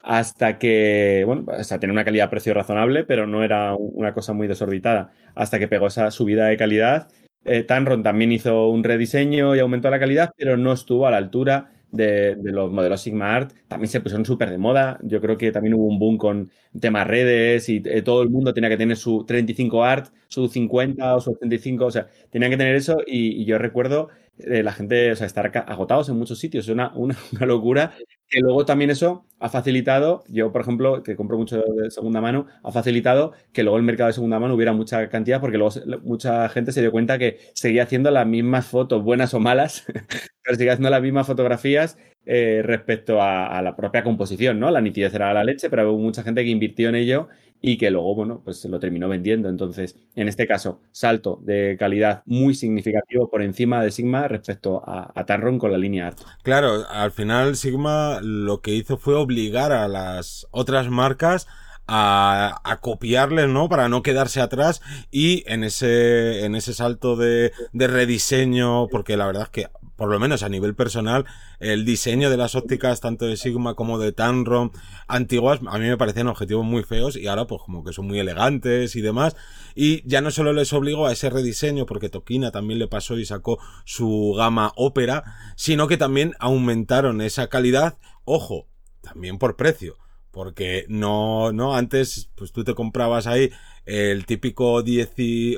hasta 0.00 0.58
que, 0.58 1.22
bueno, 1.26 1.44
o 1.48 1.64
sea, 1.64 1.78
tenía 1.80 1.92
una 1.92 2.04
calidad-precio 2.04 2.54
razonable, 2.54 3.04
pero 3.04 3.26
no 3.26 3.42
era 3.44 3.74
una 3.74 4.14
cosa 4.14 4.32
muy 4.32 4.46
desorbitada, 4.46 5.10
hasta 5.34 5.58
que 5.58 5.68
pegó 5.68 5.86
esa 5.88 6.10
subida 6.10 6.46
de 6.46 6.56
calidad. 6.56 7.08
Eh, 7.44 7.62
Tanron 7.62 8.02
también 8.02 8.32
hizo 8.32 8.68
un 8.68 8.84
rediseño 8.84 9.54
y 9.56 9.58
aumentó 9.60 9.90
la 9.90 9.98
calidad, 10.00 10.30
pero 10.36 10.56
no 10.56 10.72
estuvo 10.72 11.06
a 11.06 11.10
la 11.10 11.16
altura 11.18 11.72
de, 11.90 12.36
los 12.42 12.70
modelos 12.70 13.00
Sigma 13.00 13.34
Art 13.34 13.52
también 13.66 13.88
se 13.88 14.00
pusieron 14.00 14.24
súper 14.24 14.50
de 14.50 14.58
moda. 14.58 14.98
Yo 15.02 15.20
creo 15.20 15.36
que 15.36 15.52
también 15.52 15.74
hubo 15.74 15.86
un 15.86 15.98
boom 15.98 16.18
con 16.18 16.50
temas 16.80 17.06
redes 17.06 17.68
y 17.68 17.82
eh, 17.84 18.02
todo 18.02 18.22
el 18.22 18.30
mundo 18.30 18.52
tenía 18.54 18.70
que 18.70 18.76
tener 18.76 18.96
su 18.96 19.24
35 19.24 19.84
Art, 19.84 20.12
su 20.28 20.48
50 20.48 21.16
o 21.16 21.20
su 21.20 21.30
85, 21.32 21.86
o 21.86 21.90
sea, 21.90 22.08
tenían 22.30 22.50
que 22.50 22.56
tener 22.56 22.74
eso 22.74 22.98
y, 23.06 23.44
yo 23.44 23.58
recuerdo 23.58 24.08
eh, 24.38 24.62
la 24.62 24.72
gente, 24.72 25.10
o 25.12 25.16
sea, 25.16 25.26
estar 25.26 25.50
agotados 25.66 26.08
en 26.08 26.16
muchos 26.16 26.38
sitios, 26.38 26.66
es 26.66 26.70
una, 26.70 26.92
una, 26.94 27.16
una, 27.32 27.46
locura. 27.46 27.92
Que 28.28 28.40
luego 28.40 28.66
también 28.66 28.90
eso 28.90 29.24
ha 29.40 29.48
facilitado, 29.48 30.22
yo 30.28 30.52
por 30.52 30.60
ejemplo, 30.60 31.02
que 31.02 31.16
compro 31.16 31.38
mucho 31.38 31.62
de 31.62 31.90
segunda 31.90 32.20
mano, 32.20 32.46
ha 32.62 32.70
facilitado 32.70 33.32
que 33.52 33.62
luego 33.62 33.78
el 33.78 33.84
mercado 33.84 34.08
de 34.08 34.12
segunda 34.12 34.38
mano 34.38 34.54
hubiera 34.54 34.74
mucha 34.74 35.08
cantidad 35.08 35.40
porque 35.40 35.56
luego 35.56 35.74
mucha 36.02 36.48
gente 36.50 36.72
se 36.72 36.82
dio 36.82 36.92
cuenta 36.92 37.18
que 37.18 37.38
seguía 37.54 37.84
haciendo 37.84 38.10
las 38.10 38.26
mismas 38.26 38.66
fotos, 38.66 39.02
buenas 39.02 39.32
o 39.32 39.40
malas, 39.40 39.84
pero 40.44 40.56
seguía 40.56 40.72
haciendo 40.72 40.90
las 40.90 41.02
mismas 41.02 41.26
fotografías 41.26 41.96
eh, 42.26 42.60
respecto 42.62 43.22
a, 43.22 43.62
la 43.62 43.74
propia 43.74 44.04
composición, 44.04 44.60
¿no? 44.60 44.70
La 44.70 44.82
nitidez 44.82 45.14
era 45.14 45.32
la 45.32 45.44
leche, 45.44 45.70
pero 45.70 45.90
hubo 45.90 45.98
mucha 45.98 46.22
gente 46.22 46.44
que 46.44 46.50
invirtió 46.50 46.90
en 46.90 46.96
ello 46.96 47.28
y 47.60 47.76
que 47.78 47.90
luego, 47.90 48.14
bueno, 48.14 48.40
pues 48.44 48.60
se 48.60 48.68
lo 48.68 48.78
terminó 48.78 49.08
vendiendo. 49.08 49.48
Entonces, 49.48 49.96
en 50.14 50.28
este 50.28 50.46
caso, 50.46 50.80
salto 50.92 51.40
de 51.42 51.76
calidad 51.78 52.22
muy 52.26 52.54
significativo 52.54 53.30
por 53.30 53.42
encima 53.42 53.82
de 53.82 53.90
Sigma 53.90 54.28
respecto 54.28 54.82
a, 54.86 55.12
a 55.14 55.26
Tarron 55.26 55.58
con 55.58 55.72
la 55.72 55.78
línea 55.78 56.08
Art. 56.08 56.18
Claro, 56.42 56.86
al 56.88 57.10
final 57.10 57.56
Sigma 57.56 58.20
lo 58.22 58.60
que 58.60 58.74
hizo 58.74 58.96
fue 58.96 59.14
obligar 59.14 59.72
a 59.72 59.88
las 59.88 60.46
otras 60.50 60.88
marcas 60.88 61.46
a, 61.88 62.78
copiarles, 62.80 63.48
¿no? 63.48 63.68
Para 63.68 63.88
no 63.88 64.02
quedarse 64.02 64.40
atrás 64.40 64.82
y 65.10 65.42
en 65.50 65.64
ese, 65.64 66.44
en 66.44 66.54
ese 66.54 66.74
salto 66.74 67.16
de 67.16 67.50
rediseño, 67.72 68.88
porque 68.88 69.16
la 69.16 69.26
verdad 69.26 69.44
es 69.44 69.48
que 69.48 69.68
por 69.98 70.10
lo 70.10 70.20
menos 70.20 70.44
a 70.44 70.48
nivel 70.48 70.76
personal, 70.76 71.26
el 71.58 71.84
diseño 71.84 72.30
de 72.30 72.36
las 72.36 72.54
ópticas, 72.54 73.00
tanto 73.00 73.26
de 73.26 73.36
Sigma 73.36 73.74
como 73.74 73.98
de 73.98 74.12
Tanron, 74.12 74.70
antiguas, 75.08 75.58
a 75.66 75.76
mí 75.76 75.88
me 75.88 75.96
parecían 75.96 76.28
objetivos 76.28 76.64
muy 76.64 76.84
feos 76.84 77.16
y 77.16 77.26
ahora 77.26 77.48
pues 77.48 77.62
como 77.62 77.82
que 77.82 77.92
son 77.92 78.06
muy 78.06 78.20
elegantes 78.20 78.94
y 78.94 79.00
demás. 79.00 79.34
Y 79.74 80.08
ya 80.08 80.20
no 80.20 80.30
solo 80.30 80.52
les 80.52 80.72
obligo 80.72 81.08
a 81.08 81.12
ese 81.12 81.30
rediseño, 81.30 81.84
porque 81.84 82.08
Tokina 82.08 82.52
también 82.52 82.78
le 82.78 82.86
pasó 82.86 83.18
y 83.18 83.26
sacó 83.26 83.58
su 83.84 84.34
gama 84.38 84.72
ópera, 84.76 85.24
sino 85.56 85.88
que 85.88 85.96
también 85.96 86.34
aumentaron 86.38 87.20
esa 87.20 87.48
calidad, 87.48 87.98
ojo, 88.24 88.68
también 89.02 89.38
por 89.38 89.56
precio. 89.56 89.96
Porque 90.30 90.84
no, 90.88 91.52
no, 91.52 91.74
antes, 91.74 92.30
pues 92.34 92.52
tú 92.52 92.64
te 92.64 92.74
comprabas 92.74 93.26
ahí 93.26 93.50
el 93.88 94.26
típico 94.26 94.82
10 94.82 95.14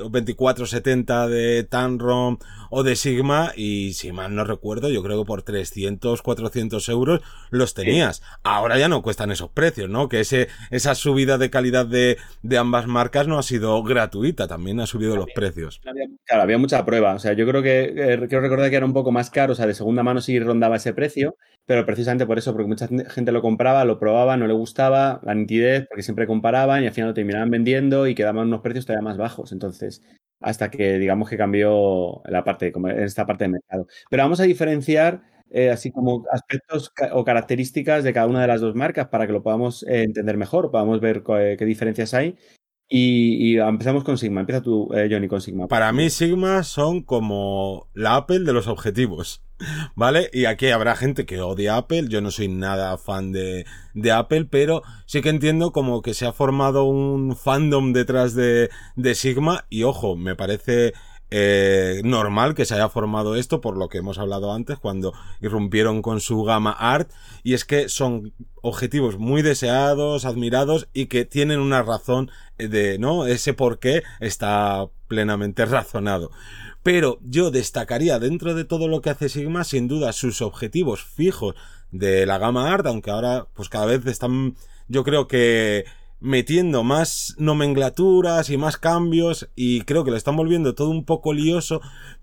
2470 0.09 1.27
de 1.27 1.63
Tanrom 1.65 2.37
o 2.69 2.83
de 2.83 2.95
Sigma 2.95 3.51
y 3.57 3.91
si 3.93 4.13
mal 4.13 4.33
no 4.33 4.45
recuerdo, 4.45 4.89
yo 4.89 5.03
creo 5.03 5.21
que 5.21 5.27
por 5.27 5.43
300, 5.43 6.21
400 6.21 6.87
euros 6.89 7.21
los 7.49 7.73
tenías. 7.73 8.23
Ahora 8.43 8.79
ya 8.79 8.87
no 8.87 9.01
cuestan 9.01 9.31
esos 9.31 9.49
precios, 9.49 9.89
¿no? 9.89 10.07
Que 10.07 10.21
ese, 10.21 10.47
esa 10.69 10.95
subida 10.95 11.37
de 11.37 11.49
calidad 11.49 11.85
de, 11.85 12.17
de 12.41 12.57
ambas 12.57 12.87
marcas 12.87 13.27
no 13.27 13.37
ha 13.37 13.43
sido 13.43 13.83
gratuita, 13.83 14.47
también 14.47 14.79
ha 14.79 14.87
subido 14.87 15.17
los 15.17 15.27
precios. 15.35 15.81
claro, 16.23 16.43
había 16.43 16.57
mucha 16.57 16.85
prueba. 16.85 17.13
O 17.13 17.19
sea, 17.19 17.33
yo 17.33 17.45
creo 17.45 17.61
que, 17.61 17.83
eh, 17.83 18.27
quiero 18.29 18.41
recordar 18.41 18.69
que 18.69 18.77
era 18.77 18.85
un 18.85 18.93
poco 18.93 19.11
más 19.11 19.29
caro, 19.29 19.51
o 19.51 19.55
sea, 19.55 19.67
de 19.67 19.73
segunda 19.73 20.03
mano 20.03 20.21
sí 20.21 20.39
rondaba 20.39 20.77
ese 20.77 20.93
precio, 20.93 21.35
pero 21.71 21.85
precisamente 21.85 22.25
por 22.25 22.37
eso, 22.37 22.51
porque 22.51 22.67
mucha 22.67 22.89
gente 23.07 23.31
lo 23.31 23.41
compraba, 23.41 23.85
lo 23.85 23.97
probaba, 23.97 24.35
no 24.35 24.45
le 24.45 24.51
gustaba, 24.51 25.21
la 25.23 25.33
nitidez, 25.33 25.87
porque 25.87 26.03
siempre 26.03 26.27
comparaban 26.27 26.83
y 26.83 26.87
al 26.87 26.91
final 26.91 27.11
lo 27.11 27.13
terminaban 27.13 27.49
vendiendo 27.49 28.07
y 28.07 28.13
quedaban 28.13 28.47
unos 28.47 28.59
precios 28.59 28.85
todavía 28.85 29.07
más 29.07 29.15
bajos. 29.15 29.53
Entonces, 29.53 30.01
hasta 30.41 30.69
que 30.69 30.99
digamos 30.99 31.29
que 31.29 31.37
cambió 31.37 32.21
la 32.25 32.43
parte, 32.43 32.73
esta 32.97 33.25
parte 33.25 33.45
de 33.45 33.51
mercado. 33.51 33.87
Pero 34.09 34.23
vamos 34.23 34.41
a 34.41 34.43
diferenciar 34.43 35.21
eh, 35.49 35.69
así 35.69 35.93
como 35.93 36.25
aspectos 36.29 36.91
o 37.13 37.23
características 37.23 38.03
de 38.03 38.11
cada 38.11 38.27
una 38.27 38.41
de 38.41 38.47
las 38.47 38.59
dos 38.59 38.75
marcas 38.75 39.07
para 39.07 39.25
que 39.25 39.31
lo 39.31 39.41
podamos 39.41 39.83
eh, 39.83 40.03
entender 40.03 40.35
mejor, 40.35 40.71
podamos 40.71 40.99
ver 40.99 41.23
eh, 41.39 41.55
qué 41.57 41.63
diferencias 41.63 42.13
hay. 42.13 42.35
Y, 42.93 43.57
empezamos 43.57 44.03
con 44.03 44.17
Sigma. 44.17 44.41
Empieza 44.41 44.61
tú, 44.61 44.89
Johnny, 44.91 45.29
con 45.29 45.39
Sigma. 45.39 45.67
Para 45.69 45.93
mí, 45.93 46.09
Sigma 46.09 46.61
son 46.63 47.01
como 47.01 47.87
la 47.93 48.17
Apple 48.17 48.39
de 48.39 48.51
los 48.51 48.67
objetivos. 48.67 49.41
¿Vale? 49.95 50.29
Y 50.33 50.43
aquí 50.43 50.67
habrá 50.67 50.97
gente 50.97 51.25
que 51.25 51.39
odia 51.39 51.77
Apple, 51.77 52.07
yo 52.09 52.19
no 52.19 52.31
soy 52.31 52.49
nada 52.49 52.97
fan 52.97 53.31
de, 53.31 53.65
de, 53.93 54.11
Apple, 54.11 54.45
pero 54.49 54.83
sí 55.05 55.21
que 55.21 55.29
entiendo 55.29 55.71
como 55.71 56.01
que 56.01 56.13
se 56.13 56.25
ha 56.25 56.33
formado 56.33 56.83
un 56.83 57.37
fandom 57.37 57.93
detrás 57.93 58.35
de, 58.35 58.69
de 58.97 59.15
Sigma 59.15 59.65
y 59.69 59.83
ojo, 59.83 60.17
me 60.17 60.35
parece 60.35 60.93
eh, 61.33 62.01
normal 62.03 62.55
que 62.55 62.65
se 62.65 62.75
haya 62.75 62.89
formado 62.89 63.35
esto 63.35 63.61
por 63.61 63.77
lo 63.77 63.87
que 63.87 63.99
hemos 63.99 64.19
hablado 64.19 64.51
antes 64.51 64.77
cuando 64.77 65.13
irrumpieron 65.39 66.01
con 66.01 66.19
su 66.19 66.43
gama 66.43 66.71
art 66.71 67.09
y 67.41 67.53
es 67.53 67.63
que 67.63 67.87
son 67.87 68.33
objetivos 68.61 69.17
muy 69.17 69.41
deseados, 69.41 70.25
admirados 70.25 70.89
y 70.93 71.05
que 71.05 71.23
tienen 71.23 71.61
una 71.61 71.83
razón 71.83 72.29
de, 72.57 72.99
¿no? 72.99 73.25
Ese 73.25 73.53
por 73.53 73.79
qué 73.79 74.03
está 74.19 74.89
plenamente 75.07 75.65
razonado. 75.65 76.31
Pero 76.83 77.19
yo 77.21 77.49
destacaría 77.49 78.19
dentro 78.19 78.53
de 78.53 78.65
todo 78.65 78.89
lo 78.89 79.01
que 79.01 79.11
hace 79.11 79.29
Sigma, 79.29 79.63
sin 79.63 79.87
duda, 79.87 80.11
sus 80.11 80.41
objetivos 80.41 81.03
fijos 81.03 81.55
de 81.91 82.25
la 82.25 82.39
gama 82.39 82.73
Art, 82.73 82.85
aunque 82.87 83.11
ahora 83.11 83.47
pues 83.53 83.69
cada 83.69 83.85
vez 83.85 84.05
están, 84.05 84.55
yo 84.87 85.05
creo 85.05 85.27
que 85.27 85.85
metiendo 86.21 86.83
más 86.83 87.35
nomenclaturas 87.39 88.49
y 88.49 88.57
más 88.57 88.77
cambios 88.77 89.49
y 89.55 89.81
creo 89.81 90.05
que 90.05 90.11
lo 90.11 90.17
están 90.17 90.37
volviendo 90.37 90.75
todo 90.75 90.89
un 90.89 91.03
poco 91.03 91.33
lioso, 91.33 91.81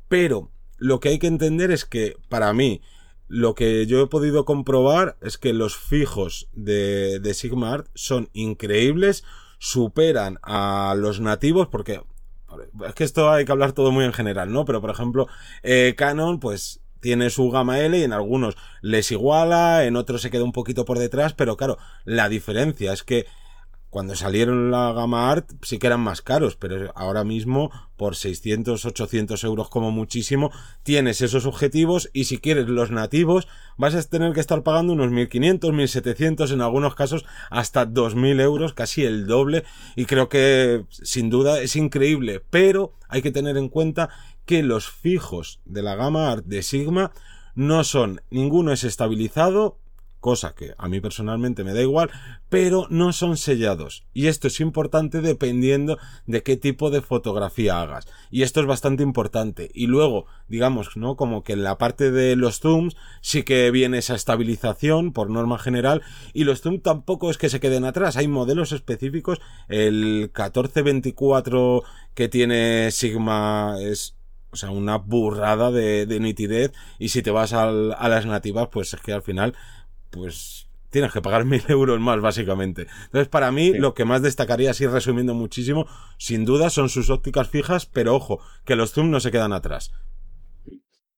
pero 0.09 0.51
lo 0.79 1.01
que 1.01 1.11
hay 1.11 1.19
que 1.19 1.27
entender 1.27 1.71
es 1.73 1.85
que 1.85 2.17
para 2.29 2.53
mí 2.53 2.81
lo 3.27 3.55
que 3.55 3.87
yo 3.87 4.01
he 4.01 4.07
podido 4.07 4.45
comprobar 4.45 5.19
es 5.21 5.37
que 5.37 5.53
los 5.53 5.77
fijos 5.77 6.49
de, 6.55 7.19
de 7.19 7.35
Sigma 7.35 7.75
Art 7.75 7.89
son 7.95 8.31
increíbles, 8.33 9.25
superan 9.59 10.39
a 10.43 10.95
los 10.97 11.21
nativos 11.21 11.67
porque 11.67 12.01
es 12.87 12.95
que 12.95 13.05
esto 13.05 13.31
hay 13.31 13.45
que 13.45 13.53
hablar 13.53 13.73
todo 13.73 13.91
muy 13.91 14.05
en 14.05 14.13
general, 14.13 14.53
¿no? 14.53 14.65
Pero 14.65 14.81
por 14.81 14.91
ejemplo, 14.91 15.27
eh, 15.63 15.95
Canon, 15.97 16.41
pues 16.41 16.81
tiene 17.01 17.31
su 17.31 17.51
gama 17.51 17.81
L 17.81 17.99
y 17.99 18.05
en 18.05 18.13
algunos 18.13 18.57
les 18.81 19.11
iguala, 19.11 19.85
en 19.85 19.97
otros 19.97 20.23
se 20.23 20.31
queda 20.31 20.45
un 20.45 20.53
poquito 20.53 20.85
por 20.85 20.99
detrás, 20.99 21.35
pero 21.35 21.57
claro, 21.57 21.79
la 22.05 22.29
diferencia 22.29 22.93
es 22.93 23.03
que 23.03 23.27
cuando 23.91 24.15
salieron 24.15 24.71
la 24.71 24.93
gama 24.93 25.31
Art 25.31 25.51
sí 25.63 25.79
que 25.79 25.87
eran 25.87 26.01
más 26.01 26.23
caros, 26.23 26.57
pero 26.57 26.93
ahora 26.95 27.25
mismo 27.25 27.71
por 27.97 28.17
600, 28.17 28.85
800 28.85 29.43
euros 29.45 29.69
como 29.69 29.91
muchísimo 29.91 30.51
tienes 30.83 31.21
esos 31.21 31.47
objetivos 31.47 32.11
y 32.13 32.25
si 32.25 32.39
quieres 32.39 32.69
los 32.69 32.91
nativos 32.91 33.49
vas 33.77 33.95
a 33.95 34.03
tener 34.03 34.33
que 34.33 34.41
estar 34.41 34.63
pagando 34.63 34.93
unos 34.93 35.11
1500, 35.11 35.73
1700, 35.73 36.53
en 36.53 36.61
algunos 36.61 36.95
casos 36.95 37.25
hasta 37.51 37.87
2000 37.87 38.41
euros, 38.41 38.75
casi 38.75 39.05
el 39.05 39.27
doble 39.27 39.65
y 39.97 40.05
creo 40.05 40.29
que 40.29 40.85
sin 40.91 41.31
duda 41.31 41.61
es 41.61 41.75
increíble, 41.77 42.43
pero 42.51 42.93
hay 43.09 43.23
que 43.23 43.33
tener 43.33 43.57
en 43.57 43.69
cuenta 43.69 44.11
que 44.45 44.63
los 44.63 44.89
fijos 44.91 45.61
de 45.65 45.83
la 45.83 45.95
gama 45.95 46.31
Art 46.31 46.45
de 46.45 46.63
Sigma 46.63 47.13
no 47.55 47.83
son, 47.85 48.21
ninguno 48.31 48.73
es 48.73 48.85
estabilizado, 48.85 49.79
cosa 50.21 50.55
que 50.55 50.75
a 50.79 50.89
mí 50.89 51.01
personalmente 51.01 51.65
me 51.65 51.75
da 51.75 51.83
igual, 51.83 52.11
pero 52.49 52.87
no 52.91 53.13
son 53.13 53.37
sellados. 53.37 54.05
Y 54.15 54.27
esto 54.27 54.49
es 54.49 54.61
importante 54.61 55.21
dependiendo 55.21 55.99
de 56.27 56.43
qué 56.43 56.57
tipo 56.57 56.91
de 56.91 57.03
fotografía 57.03 57.81
hagas. 57.81 58.07
Y 58.31 58.43
esto 58.43 58.61
es 58.61 58.67
bastante 58.67 59.03
importante. 59.03 59.71
Y 59.75 59.87
luego, 59.87 60.27
digamos, 60.49 60.97
¿no? 60.97 61.17
Como 61.17 61.43
que 61.43 61.53
en 61.53 61.63
la 61.63 61.79
parte 61.79 62.11
de 62.11 62.37
los 62.37 62.61
zooms 62.61 62.97
sí 63.21 63.43
que 63.43 63.71
viene 63.71 63.99
esa 63.99 64.15
estabilización 64.15 65.13
por 65.13 65.31
norma 65.31 65.59
general. 65.59 66.03
Y 66.33 66.45
los 66.45 66.61
zooms 66.63 66.83
tampoco 66.83 67.31
es 67.31 67.39
que 67.39 67.49
se 67.49 67.61
queden 67.61 67.85
atrás. 67.85 68.17
Hay 68.17 68.29
modelos 68.29 68.73
específicos. 68.73 69.41
El 69.69 70.31
1424 70.35 71.83
que 72.15 72.29
tiene 72.29 72.91
Sigma 72.91 73.77
es 73.81 74.19
o 74.51 74.57
sea, 74.57 74.71
una 74.71 74.97
burrada 74.97 75.71
de, 75.71 76.07
nitidez. 76.21 76.73
Y 76.99 77.11
si 77.11 77.23
te 77.23 77.31
vas 77.31 77.53
a 77.53 77.71
las 77.71 78.27
nativas, 78.27 78.69
pues 78.71 78.95
es 78.95 79.01
que 79.01 79.13
al 79.13 79.23
final 79.23 79.55
pues 80.11 80.69
tienes 80.91 81.13
que 81.13 81.23
pagar 81.23 81.45
mil 81.45 81.63
euros 81.69 82.01
más, 82.01 82.21
básicamente. 82.21 82.87
Entonces, 83.07 83.29
para 83.29 83.53
mí, 83.53 83.73
lo 83.73 83.95
que 83.95 84.05
más 84.05 84.23
destacaría, 84.23 84.71
así 84.71 84.87
resumiendo 84.87 85.35
muchísimo, 85.35 85.87
sin 86.19 86.45
duda 86.45 86.71
son 86.71 86.89
sus 86.89 87.11
ópticas 87.11 87.49
fijas, 87.49 87.87
pero 87.87 88.15
ojo, 88.15 88.41
que 88.65 88.77
los 88.77 88.93
zoom 88.93 89.11
no 89.11 89.21
se 89.21 89.31
quedan 89.31 89.53
atrás. 89.53 89.93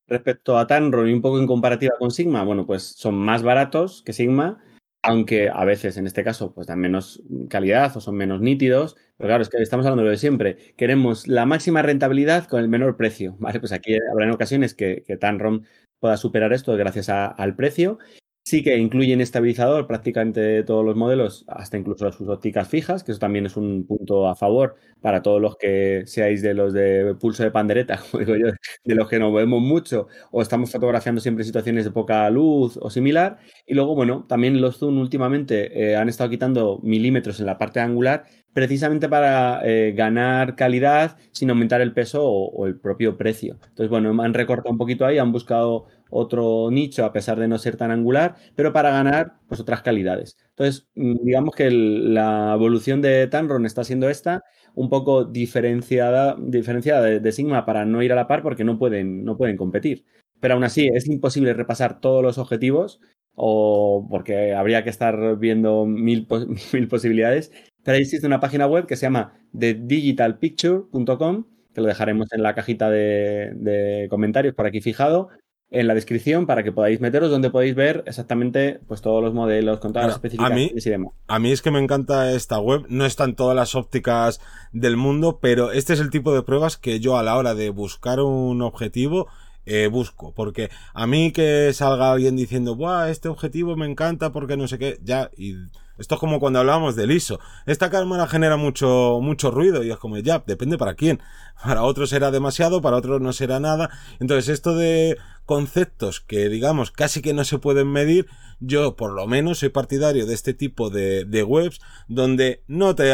Respecto 0.06 0.58
a 0.58 0.66
Tanron 0.66 1.08
y 1.08 1.12
un 1.12 1.22
poco 1.22 1.38
en 1.38 1.46
comparativa 1.46 1.94
con 1.98 2.10
Sigma, 2.10 2.42
bueno, 2.42 2.66
pues 2.66 2.82
son 2.82 3.14
más 3.14 3.44
baratos 3.44 4.02
que 4.04 4.12
Sigma, 4.12 4.58
aunque 5.02 5.48
a 5.48 5.64
veces, 5.64 5.96
en 5.96 6.06
este 6.06 6.24
caso, 6.24 6.52
pues 6.52 6.66
dan 6.66 6.80
menos 6.80 7.22
calidad 7.48 7.96
o 7.96 8.00
son 8.00 8.16
menos 8.16 8.40
nítidos. 8.40 8.96
Pero 9.16 9.28
claro, 9.28 9.42
es 9.42 9.48
que 9.48 9.62
estamos 9.62 9.86
hablando 9.86 10.02
de 10.02 10.08
lo 10.08 10.10
de 10.10 10.18
siempre. 10.18 10.74
Queremos 10.76 11.26
la 11.26 11.46
máxima 11.46 11.80
rentabilidad 11.80 12.46
con 12.46 12.60
el 12.60 12.68
menor 12.68 12.96
precio. 12.96 13.36
Vale, 13.38 13.60
pues 13.60 13.72
aquí 13.72 13.94
habrá 14.10 14.26
en 14.26 14.32
ocasiones 14.32 14.74
que, 14.74 15.04
que 15.06 15.16
Tanron 15.16 15.64
pueda 16.00 16.16
superar 16.16 16.52
esto 16.52 16.74
gracias 16.76 17.08
al 17.08 17.54
precio 17.54 17.98
Sí 18.42 18.62
que 18.62 18.76
incluyen 18.78 19.20
estabilizador 19.20 19.86
prácticamente 19.86 20.64
todos 20.64 20.84
los 20.84 20.96
modelos, 20.96 21.44
hasta 21.46 21.76
incluso 21.76 22.10
sus 22.10 22.28
ópticas 22.28 22.68
fijas, 22.68 23.04
que 23.04 23.12
eso 23.12 23.20
también 23.20 23.46
es 23.46 23.56
un 23.56 23.86
punto 23.86 24.28
a 24.28 24.34
favor 24.34 24.76
para 25.00 25.22
todos 25.22 25.40
los 25.40 25.56
que 25.56 26.04
seáis 26.06 26.42
de 26.42 26.54
los 26.54 26.72
de 26.72 27.14
pulso 27.20 27.42
de 27.42 27.50
pandereta, 27.50 27.98
como 28.10 28.24
digo 28.24 28.36
yo, 28.36 28.52
de 28.84 28.94
los 28.94 29.08
que 29.08 29.18
nos 29.18 29.30
movemos 29.30 29.60
mucho 29.60 30.08
o 30.30 30.42
estamos 30.42 30.72
fotografiando 30.72 31.20
siempre 31.20 31.44
situaciones 31.44 31.84
de 31.84 31.90
poca 31.90 32.28
luz 32.30 32.78
o 32.80 32.90
similar. 32.90 33.38
Y 33.66 33.74
luego, 33.74 33.94
bueno, 33.94 34.24
también 34.26 34.60
los 34.60 34.78
zoom 34.78 34.98
últimamente 34.98 35.90
eh, 35.90 35.96
han 35.96 36.08
estado 36.08 36.30
quitando 36.30 36.80
milímetros 36.82 37.40
en 37.40 37.46
la 37.46 37.58
parte 37.58 37.80
angular 37.80 38.24
precisamente 38.52 39.08
para 39.08 39.60
eh, 39.64 39.92
ganar 39.92 40.56
calidad 40.56 41.16
sin 41.32 41.50
aumentar 41.50 41.80
el 41.80 41.92
peso 41.92 42.24
o, 42.24 42.66
el 42.66 42.78
propio 42.78 43.16
precio. 43.16 43.54
Entonces, 43.68 43.88
bueno, 43.88 44.22
han 44.22 44.34
recortado 44.34 44.72
un 44.72 44.78
poquito 44.78 45.06
ahí, 45.06 45.18
han 45.18 45.32
buscado 45.32 45.86
otro 46.10 46.70
nicho 46.70 47.04
a 47.04 47.12
pesar 47.12 47.38
de 47.38 47.48
no 47.48 47.58
ser 47.58 47.76
tan 47.76 47.90
angular, 47.90 48.36
pero 48.54 48.72
para 48.72 48.90
ganar 48.90 49.38
pues 49.48 49.60
otras 49.60 49.82
calidades. 49.82 50.36
Entonces, 50.50 50.88
mm, 50.94 51.24
digamos 51.24 51.54
que 51.54 51.70
la 51.70 52.52
evolución 52.54 53.00
de 53.02 53.26
Tanron 53.28 53.66
está 53.66 53.84
siendo 53.84 54.08
esta, 54.08 54.44
un 54.74 54.88
poco 54.90 55.24
diferenciada, 55.24 56.36
diferenciada 56.38 57.02
de, 57.02 57.32
Sigma 57.32 57.64
para 57.64 57.84
no 57.84 58.02
ir 58.02 58.12
a 58.12 58.16
la 58.16 58.28
par 58.28 58.42
porque 58.42 58.64
no 58.64 58.78
pueden, 58.78 59.24
no 59.24 59.36
pueden 59.36 59.56
competir. 59.56 60.04
Pero 60.40 60.54
aún 60.54 60.64
así 60.64 60.88
es 60.92 61.06
imposible 61.08 61.54
repasar 61.54 62.00
todos 62.00 62.22
los 62.22 62.38
objetivos 62.38 63.00
o 63.34 64.06
porque 64.10 64.54
habría 64.54 64.84
que 64.84 64.90
estar 64.90 65.38
viendo 65.38 65.86
mil, 65.86 66.26
posibilidades 66.90 67.52
pero 67.82 67.96
ahí 67.96 68.02
existe 68.02 68.26
una 68.26 68.40
página 68.40 68.66
web 68.66 68.86
que 68.86 68.96
se 68.96 69.06
llama 69.06 69.32
thedigitalpicture.com, 69.58 71.44
que 71.74 71.80
lo 71.80 71.86
dejaremos 71.86 72.32
en 72.32 72.42
la 72.42 72.54
cajita 72.54 72.90
de, 72.90 74.06
comentarios 74.10 74.54
por 74.54 74.66
aquí 74.66 74.80
fijado, 74.80 75.28
en 75.70 75.86
la 75.86 75.94
descripción 75.94 76.46
para 76.46 76.62
que 76.64 76.72
podáis 76.72 77.00
meteros 77.00 77.30
donde 77.30 77.50
podéis 77.50 77.74
ver 77.74 78.02
exactamente 78.06 78.80
pues 78.88 79.00
todos 79.00 79.22
los 79.22 79.32
modelos 79.32 79.78
con 79.78 79.92
todas 79.92 80.08
las 80.08 80.16
especificaciones 80.16 80.86
y 80.86 80.90
demás. 80.90 81.12
A 81.28 81.38
mí 81.38 81.52
es 81.52 81.62
que 81.62 81.70
me 81.70 81.78
encanta 81.78 82.32
esta 82.32 82.58
web, 82.58 82.86
no 82.88 83.06
están 83.06 83.36
todas 83.36 83.54
las 83.54 83.74
ópticas 83.74 84.40
del 84.72 84.96
mundo, 84.96 85.38
pero 85.40 85.70
este 85.70 85.92
es 85.92 86.00
el 86.00 86.10
tipo 86.10 86.34
de 86.34 86.42
pruebas 86.42 86.76
que 86.76 86.98
yo 86.98 87.16
a 87.16 87.22
la 87.22 87.36
hora 87.36 87.54
de 87.54 87.70
buscar 87.70 88.20
un 88.20 88.62
objetivo 88.62 89.28
eh, 89.66 89.88
busco. 89.88 90.32
Porque 90.34 90.70
a 90.94 91.06
mí 91.06 91.32
que 91.32 91.72
salga 91.72 92.12
alguien 92.12 92.36
diciendo, 92.36 92.74
Buah, 92.74 93.10
este 93.10 93.28
objetivo 93.28 93.76
me 93.76 93.86
encanta 93.86 94.32
porque 94.32 94.56
no 94.56 94.68
sé 94.68 94.78
qué, 94.78 94.98
ya, 95.02 95.30
y 95.36 95.54
esto 96.00 96.14
es 96.14 96.20
como 96.20 96.40
cuando 96.40 96.58
hablábamos 96.60 96.96
del 96.96 97.10
ISO. 97.10 97.40
Esta 97.66 97.90
cámara 97.90 98.26
genera 98.26 98.56
mucho, 98.56 99.18
mucho 99.20 99.50
ruido 99.50 99.84
y 99.84 99.90
es 99.90 99.98
como, 99.98 100.16
ya, 100.16 100.42
depende 100.46 100.78
para 100.78 100.94
quién. 100.94 101.20
Para 101.62 101.82
otros 101.82 102.08
será 102.08 102.30
demasiado, 102.30 102.80
para 102.80 102.96
otros 102.96 103.20
no 103.20 103.34
será 103.34 103.60
nada. 103.60 103.90
Entonces, 104.18 104.48
esto 104.48 104.74
de 104.74 105.18
conceptos 105.44 106.20
que, 106.20 106.48
digamos, 106.48 106.90
casi 106.90 107.20
que 107.20 107.34
no 107.34 107.44
se 107.44 107.58
pueden 107.58 107.92
medir, 107.92 108.28
yo 108.60 108.96
por 108.96 109.12
lo 109.12 109.26
menos 109.26 109.58
soy 109.58 109.68
partidario 109.68 110.24
de 110.24 110.32
este 110.32 110.54
tipo 110.54 110.88
de, 110.88 111.26
de 111.26 111.42
webs 111.42 111.82
donde 112.08 112.62
no 112.66 112.94
te, 112.94 113.12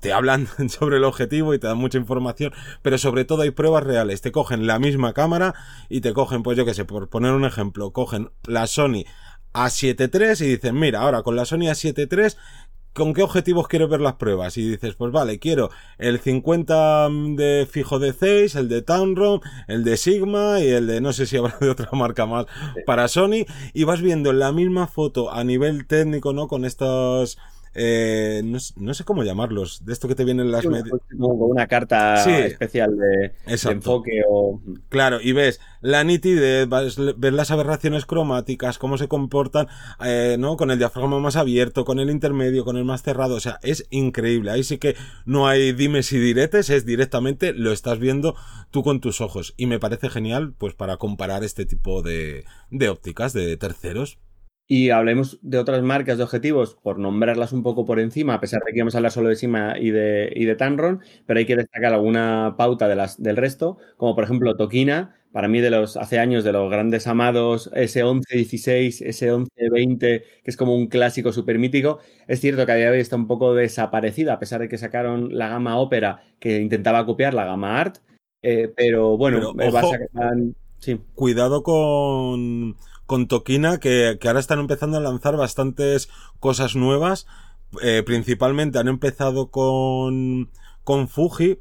te 0.00 0.12
hablan 0.12 0.48
sobre 0.68 0.96
el 0.96 1.04
objetivo 1.04 1.54
y 1.54 1.58
te 1.58 1.66
dan 1.66 1.78
mucha 1.78 1.98
información, 1.98 2.52
pero 2.82 2.98
sobre 2.98 3.24
todo 3.24 3.42
hay 3.42 3.50
pruebas 3.50 3.84
reales. 3.84 4.20
Te 4.20 4.32
cogen 4.32 4.66
la 4.66 4.78
misma 4.78 5.12
cámara 5.12 5.54
y 5.88 6.00
te 6.00 6.12
cogen, 6.12 6.42
pues 6.42 6.56
yo 6.56 6.64
que 6.64 6.74
sé, 6.74 6.84
por 6.84 7.08
poner 7.08 7.32
un 7.32 7.44
ejemplo, 7.44 7.92
cogen 7.92 8.30
la 8.44 8.66
Sony 8.66 9.04
a7 9.52 10.40
y 10.40 10.48
dicen, 10.48 10.78
mira, 10.78 11.00
ahora 11.00 11.22
con 11.22 11.36
la 11.36 11.44
Sony 11.44 11.68
A7 11.68 12.34
¿con 12.92 13.14
qué 13.14 13.22
objetivos 13.22 13.68
quiero 13.68 13.88
ver 13.88 14.00
las 14.00 14.14
pruebas? 14.14 14.56
Y 14.56 14.68
dices, 14.68 14.94
pues 14.94 15.12
vale, 15.12 15.38
quiero 15.38 15.70
el 15.98 16.20
50 16.20 17.08
de 17.36 17.66
fijo 17.70 17.98
de 17.98 18.12
Zeiss, 18.12 18.54
el 18.54 18.68
de 18.68 18.82
Tamron, 18.82 19.40
el 19.68 19.84
de 19.84 19.96
Sigma 19.96 20.60
y 20.60 20.68
el 20.68 20.86
de 20.86 21.00
no 21.00 21.12
sé 21.12 21.26
si 21.26 21.36
habrá 21.36 21.56
de 21.60 21.70
otra 21.70 21.88
marca 21.92 22.26
más 22.26 22.46
para 22.86 23.08
Sony 23.08 23.46
y 23.72 23.84
vas 23.84 24.00
viendo 24.02 24.32
la 24.32 24.52
misma 24.52 24.86
foto 24.86 25.32
a 25.32 25.44
nivel 25.44 25.86
técnico, 25.86 26.32
¿no? 26.32 26.48
Con 26.48 26.64
estos 26.64 27.38
eh, 27.74 28.42
no, 28.44 28.94
sé 28.94 29.04
cómo 29.04 29.24
llamarlos, 29.24 29.84
de 29.84 29.92
esto 29.92 30.08
que 30.08 30.14
te 30.14 30.24
vienen 30.24 30.50
las 30.50 30.66
medias. 30.66 30.90
Como 31.18 31.46
una 31.46 31.66
carta 31.66 32.22
especial 32.44 32.96
de, 32.96 33.32
enfoque 33.46 34.22
o. 34.28 34.60
Claro, 34.88 35.20
y 35.20 35.32
ves 35.32 35.60
la 35.80 36.04
nitidez, 36.04 36.68
ves 36.68 37.32
las 37.32 37.50
aberraciones 37.50 38.06
cromáticas, 38.06 38.78
cómo 38.78 38.98
se 38.98 39.08
comportan, 39.08 39.68
eh, 40.04 40.36
¿no? 40.38 40.56
Con 40.56 40.70
el 40.70 40.78
diafragma 40.78 41.18
más 41.18 41.36
abierto, 41.36 41.84
con 41.84 41.98
el 41.98 42.10
intermedio, 42.10 42.64
con 42.64 42.76
el 42.76 42.84
más 42.84 43.02
cerrado. 43.02 43.36
O 43.36 43.40
sea, 43.40 43.58
es 43.62 43.86
increíble. 43.90 44.50
Ahí 44.50 44.64
sí 44.64 44.78
que 44.78 44.94
no 45.24 45.48
hay 45.48 45.72
dimes 45.72 46.12
y 46.12 46.18
diretes, 46.18 46.70
es 46.70 46.84
directamente 46.84 47.52
lo 47.52 47.72
estás 47.72 47.98
viendo 47.98 48.34
tú 48.70 48.82
con 48.82 49.00
tus 49.00 49.20
ojos. 49.20 49.54
Y 49.56 49.66
me 49.66 49.78
parece 49.78 50.10
genial, 50.10 50.54
pues, 50.56 50.74
para 50.74 50.98
comparar 50.98 51.42
este 51.42 51.64
tipo 51.64 52.02
de, 52.02 52.44
de 52.70 52.88
ópticas 52.88 53.32
de 53.32 53.56
terceros. 53.56 54.18
Y 54.66 54.90
hablemos 54.90 55.38
de 55.42 55.58
otras 55.58 55.82
marcas 55.82 56.18
de 56.18 56.24
objetivos, 56.24 56.76
por 56.82 56.98
nombrarlas 56.98 57.52
un 57.52 57.62
poco 57.62 57.84
por 57.84 58.00
encima, 58.00 58.34
a 58.34 58.40
pesar 58.40 58.62
de 58.64 58.72
que 58.72 58.78
íbamos 58.78 58.94
a 58.94 58.98
hablar 58.98 59.12
solo 59.12 59.28
de 59.28 59.36
Sima 59.36 59.78
y 59.78 59.90
de, 59.90 60.32
y 60.34 60.44
de 60.44 60.54
Tanron, 60.54 61.00
pero 61.26 61.38
hay 61.38 61.46
que 61.46 61.56
destacar 61.56 61.92
alguna 61.92 62.54
pauta 62.56 62.88
de 62.88 62.96
las, 62.96 63.22
del 63.22 63.36
resto, 63.36 63.78
como 63.96 64.14
por 64.14 64.24
ejemplo 64.24 64.56
Tokina, 64.56 65.16
para 65.32 65.48
mí 65.48 65.60
de 65.60 65.70
los 65.70 65.96
hace 65.96 66.18
años 66.18 66.44
de 66.44 66.52
los 66.52 66.70
grandes 66.70 67.06
amados 67.06 67.72
S1116, 67.72 69.02
S1120, 69.02 69.98
que 69.98 70.22
es 70.44 70.56
como 70.56 70.76
un 70.76 70.86
clásico 70.88 71.32
súper 71.32 71.58
mítico. 71.58 71.98
Es 72.28 72.40
cierto 72.40 72.66
que 72.66 72.72
a 72.72 72.74
día 72.76 72.86
de 72.86 72.92
hoy 72.92 73.00
está 73.00 73.16
un 73.16 73.26
poco 73.26 73.54
desaparecida, 73.54 74.34
a 74.34 74.38
pesar 74.38 74.60
de 74.60 74.68
que 74.68 74.78
sacaron 74.78 75.36
la 75.36 75.48
gama 75.48 75.78
Opera 75.78 76.22
que 76.38 76.60
intentaba 76.60 77.06
copiar 77.06 77.32
la 77.34 77.46
gama 77.46 77.80
Art, 77.80 77.98
eh, 78.42 78.72
pero 78.76 79.16
bueno, 79.16 79.54
pero, 79.56 79.80
sí. 80.78 81.00
Cuidado 81.14 81.62
con 81.62 82.76
con 83.12 83.28
Tokina, 83.28 83.78
que, 83.78 84.18
ahora 84.24 84.40
están 84.40 84.58
empezando 84.58 84.96
a 84.96 85.00
lanzar 85.00 85.36
bastantes 85.36 86.08
cosas 86.40 86.76
nuevas. 86.76 87.26
Eh, 87.82 88.02
principalmente 88.06 88.78
han 88.78 88.88
empezado 88.88 89.50
con, 89.50 90.50
con 90.82 91.08
Fuji, 91.08 91.58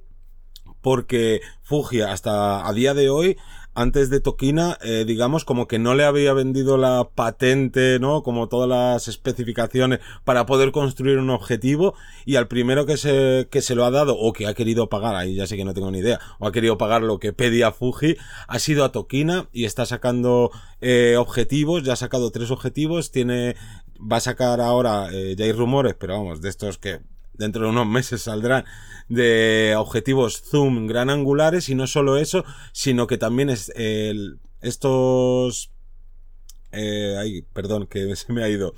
porque 0.82 1.42
Fuji 1.62 2.02
hasta 2.02 2.68
a 2.68 2.74
día 2.74 2.94
de 2.94 3.10
hoy 3.10 3.38
antes 3.74 4.10
de 4.10 4.20
Tokina, 4.20 4.78
eh, 4.82 5.06
digamos, 5.08 5.46
como 5.46 5.68
que 5.68 5.80
no 5.80 5.96
le 5.96 6.04
había 6.04 6.34
vendido 6.34 6.78
la 6.78 7.10
patente, 7.16 8.00
¿no? 8.00 8.22
Como 8.22 8.50
todas 8.50 8.68
las 8.68 9.08
especificaciones 9.08 10.00
para 10.26 10.46
poder 10.46 10.72
construir 10.72 11.18
un 11.18 11.30
objetivo 11.30 11.94
y 12.26 12.36
al 12.36 12.48
primero 12.48 12.86
que 12.86 12.98
se, 12.98 13.48
que 13.50 13.62
se 13.62 13.76
lo 13.76 13.86
ha 13.86 13.92
dado 13.92 14.18
o 14.18 14.34
que 14.34 14.48
ha 14.48 14.54
querido 14.54 14.90
pagar, 14.90 15.16
ahí 15.16 15.36
ya 15.36 15.48
sé 15.48 15.56
que 15.56 15.64
no 15.64 15.74
tengo 15.74 15.90
ni 15.90 16.00
idea, 16.00 16.20
o 16.40 16.48
ha 16.48 16.52
querido 16.52 16.78
pagar 16.78 17.02
lo 17.02 17.20
que 17.20 17.32
pedía 17.32 17.72
Fuji, 17.72 18.18
ha 18.48 18.60
sido 18.60 18.84
a 18.84 18.92
Tokina 18.92 19.48
y 19.54 19.66
está 19.66 19.86
sacando 19.86 20.52
eh, 20.82 21.16
objetivos, 21.18 21.84
ya 21.84 21.94
ha 21.94 21.98
sacado 21.98 22.32
tres 22.32 22.52
objetivos, 22.52 23.12
tiene, 23.12 23.56
va 24.00 24.18
a 24.18 24.22
sacar 24.22 24.60
ahora, 24.60 25.08
eh, 25.14 25.36
ya 25.38 25.46
hay 25.46 25.54
rumores, 25.54 25.96
pero 25.98 26.18
vamos, 26.18 26.42
de 26.42 26.50
estos 26.50 26.78
que 26.78 27.00
dentro 27.42 27.64
de 27.64 27.70
unos 27.70 27.88
meses 27.88 28.22
saldrán 28.22 28.64
de 29.10 29.76
objetivos 29.78 30.42
zoom 30.42 30.88
gran 30.88 31.10
angulares 31.10 31.68
y 31.68 31.76
no 31.76 31.88
solo 31.88 32.18
eso, 32.18 32.46
sino 32.72 33.08
que 33.08 33.18
también 33.18 33.50
es 33.50 33.70
el, 33.76 34.40
estos 34.62 35.72
eh, 36.72 37.18
ay, 37.20 37.42
perdón, 37.54 37.88
que 37.88 38.16
se 38.16 38.32
me 38.32 38.44
ha 38.44 38.50
ido. 38.50 38.74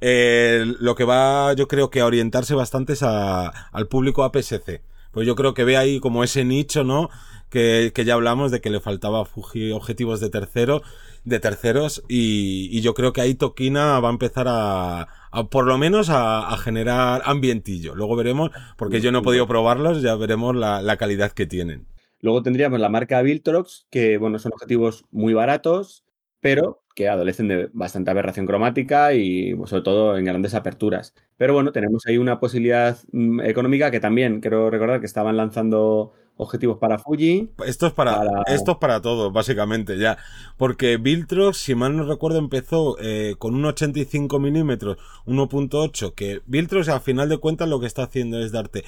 lo 0.00 0.94
que 0.94 1.04
va, 1.04 1.52
yo 1.54 1.68
creo 1.68 1.90
que 1.90 2.00
a 2.00 2.06
orientarse 2.06 2.54
bastante 2.54 2.92
es 2.92 3.02
a, 3.02 3.48
al 3.48 3.88
público 3.88 4.24
APS-C. 4.24 4.82
Pues 5.12 5.26
yo 5.26 5.34
creo 5.34 5.54
que 5.54 5.64
ve 5.64 5.76
ahí 5.76 6.00
como 6.00 6.22
ese 6.22 6.44
nicho, 6.44 6.84
¿no? 6.84 7.08
Que, 7.48 7.92
que 7.94 8.04
ya 8.04 8.14
hablamos 8.14 8.50
de 8.50 8.60
que 8.60 8.68
le 8.68 8.78
faltaba 8.78 9.24
Fuji 9.24 9.72
objetivos 9.72 10.20
de 10.20 10.28
tercero, 10.28 10.82
de 11.24 11.40
terceros, 11.40 12.02
y, 12.08 12.68
y 12.70 12.82
yo 12.82 12.92
creo 12.92 13.14
que 13.14 13.22
ahí 13.22 13.34
Tokina 13.34 13.98
va 14.00 14.08
a 14.10 14.12
empezar 14.12 14.46
a, 14.48 15.08
por 15.50 15.66
lo 15.66 15.78
menos 15.78 16.08
a, 16.10 16.56
generar 16.58 17.22
ambientillo. 17.24 17.94
Luego 17.94 18.16
veremos, 18.16 18.50
porque 18.76 19.00
yo 19.00 19.12
no 19.12 19.20
he 19.20 19.22
podido 19.22 19.46
probarlos, 19.46 20.02
ya 20.02 20.14
veremos 20.16 20.54
la, 20.56 20.96
calidad 20.96 21.32
que 21.32 21.46
tienen. 21.46 21.86
Luego 22.20 22.42
tendríamos 22.42 22.80
la 22.80 22.88
marca 22.88 23.22
Viltrox, 23.22 23.86
que 23.90 24.18
bueno, 24.18 24.38
son 24.38 24.52
objetivos 24.52 25.04
muy 25.10 25.34
baratos, 25.34 26.04
pero 26.40 26.82
que 26.96 27.08
adolecen 27.08 27.46
de 27.46 27.70
bastante 27.72 28.10
aberración 28.10 28.44
cromática 28.44 29.14
y 29.14 29.56
sobre 29.66 29.82
todo 29.82 30.18
en 30.18 30.24
grandes 30.24 30.54
aperturas. 30.54 31.14
Pero 31.36 31.54
bueno, 31.54 31.70
tenemos 31.70 32.04
ahí 32.06 32.18
una 32.18 32.40
posibilidad 32.40 32.98
mm, 33.12 33.40
económica 33.42 33.92
que 33.92 34.00
también 34.00 34.40
quiero 34.40 34.68
recordar 34.68 34.98
que 34.98 35.06
estaban 35.06 35.36
lanzando 35.36 36.12
objetivos 36.38 36.78
para 36.78 36.98
Fuji. 36.98 37.50
Esto 37.66 37.88
es 37.88 37.92
para, 37.92 38.22
Esto 38.46 38.72
es 38.72 38.78
para 38.78 39.02
todo, 39.02 39.30
básicamente, 39.30 39.98
ya. 39.98 40.16
Porque 40.56 40.96
Viltrox, 40.96 41.58
si 41.58 41.74
mal 41.74 41.96
no 41.96 42.04
recuerdo, 42.04 42.38
empezó 42.38 42.96
eh, 43.00 43.34
con 43.38 43.54
un 43.54 43.66
85 43.66 44.38
milímetros, 44.38 44.96
1.8, 45.26 46.14
que 46.14 46.40
Viltrox, 46.46 46.88
al 46.88 47.00
final 47.00 47.28
de 47.28 47.38
cuentas, 47.38 47.68
lo 47.68 47.80
que 47.80 47.86
está 47.86 48.04
haciendo 48.04 48.38
es 48.40 48.52
darte 48.52 48.84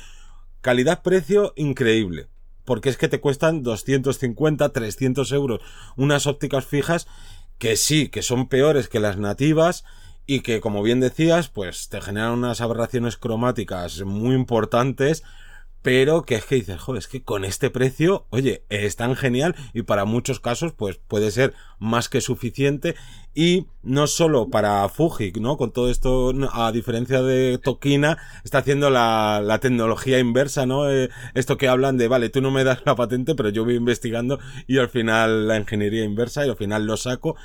calidad-precio 0.63 1.53
increíble. 1.57 2.29
Porque 2.65 2.89
es 2.89 2.97
que 2.97 3.09
te 3.09 3.21
cuestan 3.21 3.63
250, 3.63 4.69
300 4.69 5.33
euros 5.33 5.61
unas 5.97 6.27
ópticas 6.27 6.65
fijas 6.65 7.09
que 7.59 7.77
sí, 7.77 8.09
que 8.09 8.23
son 8.23 8.49
peores 8.49 8.89
que 8.89 9.01
las 9.01 9.19
nativas 9.19 9.85
y 10.25 10.41
que, 10.41 10.61
como 10.61 10.83
bien 10.83 11.01
decías, 11.01 11.49
pues 11.49 11.89
te 11.89 12.01
generan 12.01 12.33
unas 12.33 12.61
aberraciones 12.61 13.17
cromáticas 13.17 14.03
muy 14.03 14.37
importantes 14.37 15.25
pero 15.83 16.23
que 16.23 16.35
es 16.35 16.45
que 16.45 16.57
dices, 16.57 16.79
joder, 16.79 16.99
es 16.99 17.09
que 17.09 17.23
con 17.23 17.45
este 17.45 17.71
precio, 17.71 18.27
oye, 18.31 18.65
es 18.69 18.97
tan 18.97 19.17
genial 19.17 19.55
y 19.73 19.83
para 19.83 20.05
muchos 20.05 20.39
casos, 20.39 20.73
pues 20.73 20.99
puede 20.99 21.31
ser 21.31 21.55
más 21.79 22.09
que 22.09 22.21
suficiente 22.21 22.97
y 23.35 23.67
no 23.83 24.07
solo 24.07 24.51
para 24.51 24.87
Fuji, 24.89 25.33
¿no? 25.41 25.57
Con 25.57 25.73
todo 25.73 25.91
esto, 25.91 26.33
a 26.53 26.73
diferencia 26.73 27.23
de 27.23 27.59
Tokina, 27.59 28.19
está 28.45 28.59
haciendo 28.59 28.91
la, 28.91 29.41
la 29.43 29.59
tecnología 29.61 30.19
inversa, 30.19 30.67
¿no? 30.67 30.91
Eh, 30.91 31.09
esto 31.35 31.57
que 31.57 31.69
hablan 31.69 31.97
de, 31.97 32.09
vale, 32.09 32.29
tú 32.29 32.43
no 32.43 32.51
me 32.51 32.65
das 32.65 32.83
la 32.85 32.97
patente, 32.97 33.35
pero 33.35 33.49
yo 33.49 33.65
voy 33.65 33.77
investigando 33.77 34.39
y 34.67 34.79
al 34.79 34.91
final 34.91 35.49
la 35.49 35.57
ingeniería 35.57 36.05
inversa 36.05 36.45
y 36.45 36.51
al 36.51 36.57
final 36.57 36.87
lo 36.87 36.97
saco, 36.99 37.37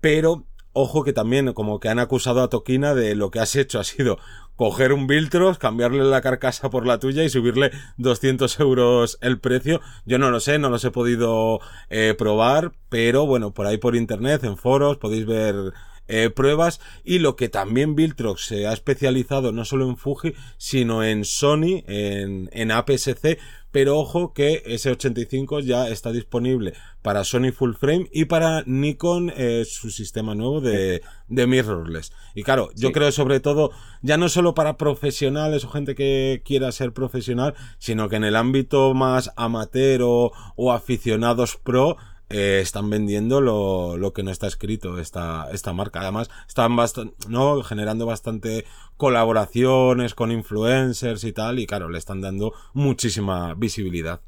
pero 0.00 0.46
Ojo 0.72 1.02
que 1.02 1.12
también 1.12 1.52
como 1.52 1.80
que 1.80 1.88
han 1.88 1.98
acusado 1.98 2.42
a 2.42 2.48
Tokina 2.48 2.94
de 2.94 3.16
lo 3.16 3.32
que 3.32 3.40
has 3.40 3.56
hecho 3.56 3.80
ha 3.80 3.84
sido 3.84 4.18
coger 4.60 4.92
un 4.92 5.06
Viltros, 5.06 5.56
cambiarle 5.56 6.04
la 6.04 6.20
carcasa 6.20 6.68
por 6.68 6.86
la 6.86 6.98
tuya 6.98 7.24
y 7.24 7.30
subirle 7.30 7.70
200 7.96 8.60
euros 8.60 9.16
el 9.22 9.40
precio. 9.40 9.80
Yo 10.04 10.18
no 10.18 10.30
lo 10.30 10.38
sé, 10.38 10.58
no 10.58 10.68
los 10.68 10.84
he 10.84 10.90
podido 10.90 11.60
eh, 11.88 12.14
probar, 12.18 12.72
pero 12.90 13.24
bueno, 13.24 13.54
por 13.54 13.66
ahí 13.66 13.78
por 13.78 13.96
internet, 13.96 14.44
en 14.44 14.58
foros, 14.58 14.98
podéis 14.98 15.24
ver 15.24 15.72
eh, 16.08 16.28
pruebas 16.28 16.78
y 17.04 17.20
lo 17.20 17.36
que 17.36 17.48
también 17.48 17.94
Viltrox 17.94 18.44
se 18.44 18.66
ha 18.66 18.74
especializado 18.74 19.52
no 19.52 19.64
solo 19.64 19.88
en 19.88 19.96
Fuji 19.96 20.34
sino 20.58 21.04
en 21.04 21.24
Sony 21.24 21.84
en, 21.86 22.50
en 22.52 22.72
APS-C 22.72 23.38
pero 23.72 23.98
ojo 23.98 24.32
que 24.32 24.62
S85 24.64 25.62
ya 25.62 25.88
está 25.88 26.12
disponible 26.12 26.74
para 27.02 27.24
Sony 27.24 27.52
Full 27.52 27.74
Frame 27.74 28.08
y 28.12 28.26
para 28.26 28.62
Nikon 28.66 29.32
eh, 29.36 29.64
su 29.66 29.90
sistema 29.90 30.34
nuevo 30.34 30.60
de, 30.60 31.02
de 31.28 31.46
mirrorless. 31.46 32.12
Y 32.34 32.42
claro, 32.42 32.70
yo 32.76 32.92
creo 32.92 33.12
sobre 33.12 33.40
todo, 33.40 33.70
ya 34.02 34.16
no 34.16 34.28
solo 34.28 34.54
para 34.54 34.76
profesionales 34.76 35.64
o 35.64 35.68
gente 35.68 35.94
que 35.94 36.42
quiera 36.44 36.72
ser 36.72 36.92
profesional, 36.92 37.54
sino 37.78 38.08
que 38.08 38.16
en 38.16 38.24
el 38.24 38.36
ámbito 38.36 38.94
más 38.94 39.32
amateur 39.36 40.00
o 40.02 40.72
aficionados 40.72 41.56
pro, 41.56 41.96
eh, 42.30 42.60
están 42.62 42.88
vendiendo 42.90 43.40
lo, 43.40 43.96
lo, 43.96 44.12
que 44.12 44.22
no 44.22 44.30
está 44.30 44.46
escrito 44.46 44.98
esta, 44.98 45.48
esta 45.52 45.72
marca. 45.72 46.00
Además, 46.00 46.30
están 46.48 46.76
bastante, 46.76 47.14
¿no? 47.28 47.62
generando 47.62 48.06
bastante 48.06 48.64
colaboraciones 48.96 50.14
con 50.14 50.30
influencers 50.30 51.24
y 51.24 51.32
tal, 51.32 51.58
y 51.58 51.66
claro, 51.66 51.88
le 51.88 51.98
están 51.98 52.20
dando 52.20 52.52
muchísima 52.72 53.54
visibilidad. 53.54 54.20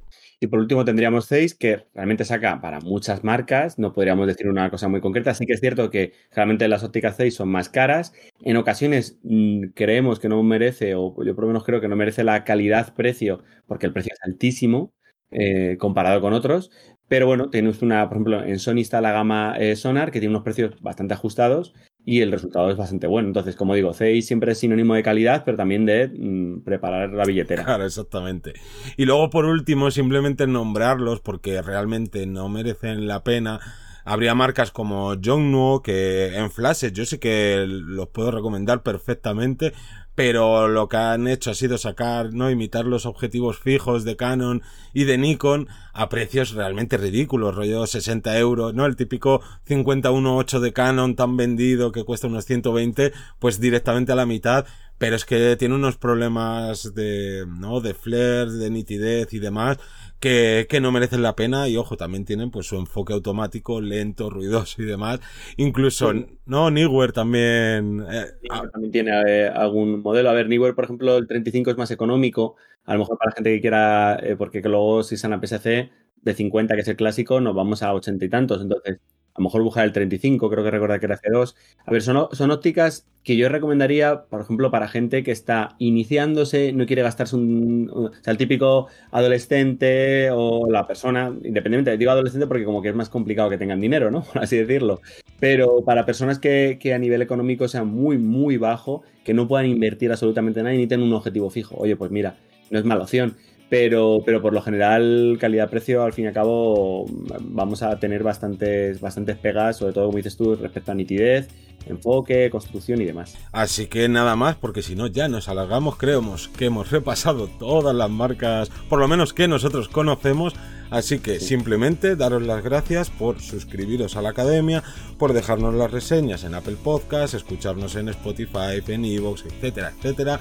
Y 0.42 0.48
por 0.48 0.58
último 0.58 0.84
tendríamos 0.84 1.28
Zeiss, 1.28 1.54
que 1.54 1.84
realmente 1.94 2.24
saca 2.24 2.60
para 2.60 2.80
muchas 2.80 3.22
marcas, 3.22 3.78
no 3.78 3.92
podríamos 3.92 4.26
decir 4.26 4.48
una 4.48 4.70
cosa 4.70 4.88
muy 4.88 5.00
concreta, 5.00 5.34
sí 5.34 5.46
que 5.46 5.52
es 5.52 5.60
cierto 5.60 5.88
que 5.88 6.14
realmente 6.32 6.66
las 6.66 6.82
ópticas 6.82 7.16
Zeiss 7.16 7.36
son 7.36 7.48
más 7.48 7.68
caras, 7.68 8.12
en 8.40 8.56
ocasiones 8.56 9.20
mmm, 9.22 9.66
creemos 9.72 10.18
que 10.18 10.28
no 10.28 10.42
merece, 10.42 10.96
o 10.96 11.14
yo 11.24 11.36
por 11.36 11.44
lo 11.44 11.48
menos 11.48 11.62
creo 11.62 11.80
que 11.80 11.86
no 11.86 11.94
merece 11.94 12.24
la 12.24 12.42
calidad-precio, 12.42 13.44
porque 13.68 13.86
el 13.86 13.92
precio 13.92 14.12
es 14.14 14.18
altísimo 14.24 14.92
eh, 15.30 15.76
comparado 15.78 16.20
con 16.20 16.32
otros, 16.32 16.72
pero 17.12 17.26
bueno, 17.26 17.50
tienes 17.50 17.82
una, 17.82 18.08
por 18.08 18.16
ejemplo, 18.16 18.42
en 18.42 18.58
Sony 18.58 18.78
está 18.78 19.02
la 19.02 19.12
gama 19.12 19.54
eh, 19.58 19.76
Sonar, 19.76 20.10
que 20.10 20.18
tiene 20.18 20.30
unos 20.30 20.44
precios 20.44 20.80
bastante 20.80 21.12
ajustados 21.12 21.74
y 22.06 22.22
el 22.22 22.32
resultado 22.32 22.70
es 22.70 22.78
bastante 22.78 23.06
bueno. 23.06 23.28
Entonces, 23.28 23.54
como 23.54 23.74
digo, 23.74 23.92
Zeiss 23.92 24.24
siempre 24.26 24.52
es 24.52 24.58
sinónimo 24.58 24.94
de 24.94 25.02
calidad, 25.02 25.42
pero 25.44 25.58
también 25.58 25.84
de 25.84 26.08
mmm, 26.08 26.62
preparar 26.64 27.10
la 27.10 27.26
billetera. 27.26 27.64
Claro, 27.64 27.84
exactamente. 27.84 28.54
Y 28.96 29.04
luego, 29.04 29.28
por 29.28 29.44
último, 29.44 29.90
simplemente 29.90 30.46
nombrarlos 30.46 31.20
porque 31.20 31.60
realmente 31.60 32.26
no 32.26 32.48
merecen 32.48 33.06
la 33.06 33.22
pena. 33.22 33.60
Habría 34.06 34.34
marcas 34.34 34.70
como 34.70 35.14
Jongnuo 35.22 35.82
que 35.82 36.34
en 36.34 36.50
flashes 36.50 36.94
yo 36.94 37.04
sé 37.04 37.20
que 37.20 37.66
los 37.68 38.08
puedo 38.08 38.30
recomendar 38.30 38.82
perfectamente, 38.82 39.74
pero 40.24 40.68
lo 40.68 40.88
que 40.88 40.98
han 40.98 41.26
hecho 41.26 41.50
ha 41.50 41.54
sido 41.54 41.78
sacar, 41.78 42.32
¿no? 42.32 42.48
Imitar 42.48 42.84
los 42.84 43.06
objetivos 43.06 43.58
fijos 43.58 44.04
de 44.04 44.14
Canon 44.14 44.62
y 44.92 45.02
de 45.02 45.18
Nikon 45.18 45.66
a 45.92 46.08
precios 46.08 46.52
realmente 46.52 46.96
ridículos, 46.96 47.56
rollo 47.56 47.88
60 47.88 48.38
euros, 48.38 48.72
¿no? 48.72 48.86
El 48.86 48.94
típico 48.94 49.40
51.8 49.66 50.60
de 50.60 50.72
Canon 50.72 51.16
tan 51.16 51.36
vendido 51.36 51.90
que 51.90 52.04
cuesta 52.04 52.28
unos 52.28 52.44
120, 52.44 53.12
pues 53.40 53.58
directamente 53.58 54.12
a 54.12 54.14
la 54.14 54.24
mitad, 54.24 54.64
pero 54.96 55.16
es 55.16 55.24
que 55.24 55.56
tiene 55.56 55.74
unos 55.74 55.96
problemas 55.96 56.94
de, 56.94 57.44
¿no? 57.48 57.80
De 57.80 57.92
flares, 57.92 58.60
de 58.60 58.70
nitidez 58.70 59.32
y 59.32 59.40
demás, 59.40 59.78
que, 60.22 60.68
que, 60.70 60.80
no 60.80 60.92
merecen 60.92 61.20
la 61.20 61.34
pena 61.34 61.68
y 61.68 61.76
ojo, 61.76 61.96
también 61.96 62.24
tienen 62.24 62.52
pues 62.52 62.66
su 62.68 62.76
enfoque 62.76 63.12
automático, 63.12 63.80
lento, 63.80 64.30
ruidoso 64.30 64.80
y 64.80 64.84
demás. 64.84 65.18
Incluso, 65.56 66.12
sí. 66.12 66.26
¿no? 66.46 66.70
Neewer 66.70 67.12
también... 67.12 68.06
Eh, 68.08 68.26
también 68.72 68.92
tiene 68.92 69.10
eh, 69.26 69.48
algún 69.48 70.00
modelo. 70.00 70.30
A 70.30 70.32
ver, 70.32 70.48
Neewer, 70.48 70.76
por 70.76 70.84
ejemplo, 70.84 71.16
el 71.16 71.26
35 71.26 71.72
es 71.72 71.76
más 71.76 71.90
económico. 71.90 72.54
A 72.84 72.92
lo 72.92 73.00
mejor 73.00 73.18
para 73.18 73.30
la 73.30 73.34
gente 73.34 73.50
que 73.52 73.60
quiera, 73.60 74.16
eh, 74.22 74.36
porque 74.36 74.60
luego 74.60 75.02
si 75.02 75.16
están 75.16 75.32
a 75.32 75.40
PSC 75.40 75.90
de 76.22 76.34
50, 76.34 76.76
que 76.76 76.82
es 76.82 76.88
el 76.88 76.96
clásico, 76.96 77.40
nos 77.40 77.56
vamos 77.56 77.82
a 77.82 77.92
80 77.92 78.24
y 78.24 78.28
tantos. 78.28 78.62
Entonces, 78.62 79.00
a 79.34 79.40
lo 79.40 79.44
mejor 79.44 79.62
buscar 79.62 79.84
el 79.84 79.92
35, 79.92 80.50
creo 80.50 80.62
que 80.62 80.70
recuerda 80.70 80.98
que 80.98 81.06
era 81.06 81.18
C2. 81.18 81.54
A 81.86 81.90
ver, 81.90 82.02
son, 82.02 82.28
son 82.32 82.50
ópticas 82.50 83.06
que 83.24 83.36
yo 83.36 83.48
recomendaría, 83.48 84.24
por 84.24 84.42
ejemplo, 84.42 84.70
para 84.70 84.88
gente 84.88 85.22
que 85.22 85.30
está 85.30 85.74
iniciándose, 85.78 86.72
no 86.72 86.86
quiere 86.86 87.02
gastarse 87.02 87.36
un, 87.36 87.90
o 87.92 88.10
sea, 88.20 88.32
el 88.32 88.36
típico 88.36 88.88
adolescente 89.10 90.30
o 90.32 90.68
la 90.70 90.86
persona, 90.86 91.28
independientemente, 91.28 91.96
digo 91.96 92.10
adolescente 92.10 92.46
porque 92.46 92.64
como 92.64 92.82
que 92.82 92.90
es 92.90 92.94
más 92.94 93.08
complicado 93.08 93.48
que 93.48 93.58
tengan 93.58 93.80
dinero, 93.80 94.10
¿no? 94.10 94.22
Por 94.32 94.42
así 94.42 94.56
decirlo. 94.56 95.00
Pero 95.40 95.82
para 95.84 96.04
personas 96.04 96.38
que, 96.38 96.78
que 96.80 96.92
a 96.92 96.98
nivel 96.98 97.22
económico 97.22 97.68
sea 97.68 97.84
muy, 97.84 98.18
muy 98.18 98.58
bajo, 98.58 99.02
que 99.24 99.32
no 99.34 99.48
puedan 99.48 99.66
invertir 99.66 100.10
absolutamente 100.10 100.62
nada 100.62 100.74
y 100.74 100.78
ni 100.78 100.86
tengan 100.86 101.08
un 101.08 101.14
objetivo 101.14 101.48
fijo. 101.48 101.76
Oye, 101.78 101.96
pues 101.96 102.10
mira, 102.10 102.36
no 102.70 102.78
es 102.78 102.84
mala 102.84 103.02
opción 103.04 103.36
pero, 103.72 104.22
pero 104.22 104.42
por 104.42 104.52
lo 104.52 104.60
general, 104.60 105.38
calidad-precio, 105.40 106.02
al 106.02 106.12
fin 106.12 106.26
y 106.26 106.28
al 106.28 106.34
cabo, 106.34 107.06
vamos 107.40 107.82
a 107.82 107.98
tener 107.98 108.22
bastantes, 108.22 109.00
bastantes 109.00 109.38
pegas, 109.38 109.78
sobre 109.78 109.94
todo, 109.94 110.04
como 110.04 110.18
dices 110.18 110.36
tú, 110.36 110.56
respecto 110.56 110.92
a 110.92 110.94
nitidez, 110.94 111.48
enfoque, 111.86 112.50
construcción 112.50 113.00
y 113.00 113.06
demás. 113.06 113.34
Así 113.50 113.86
que 113.86 114.10
nada 114.10 114.36
más, 114.36 114.56
porque 114.56 114.82
si 114.82 114.94
no, 114.94 115.06
ya 115.06 115.26
nos 115.28 115.48
alargamos, 115.48 115.96
creemos 115.96 116.48
que 116.48 116.66
hemos 116.66 116.90
repasado 116.90 117.46
todas 117.46 117.96
las 117.96 118.10
marcas, 118.10 118.68
por 118.90 118.98
lo 118.98 119.08
menos 119.08 119.32
que 119.32 119.48
nosotros 119.48 119.88
conocemos. 119.88 120.52
Así 120.90 121.20
que 121.20 121.40
sí. 121.40 121.46
simplemente 121.46 122.16
daros 122.16 122.42
las 122.42 122.62
gracias 122.62 123.08
por 123.08 123.40
suscribiros 123.40 124.16
a 124.16 124.20
la 124.20 124.28
academia, 124.28 124.82
por 125.16 125.32
dejarnos 125.32 125.74
las 125.74 125.90
reseñas 125.90 126.44
en 126.44 126.52
Apple 126.54 126.76
Podcasts, 126.84 127.32
escucharnos 127.32 127.96
en 127.96 128.10
Spotify, 128.10 128.82
en 128.86 129.06
Evox, 129.06 129.46
etcétera, 129.46 129.94
etcétera. 129.96 130.40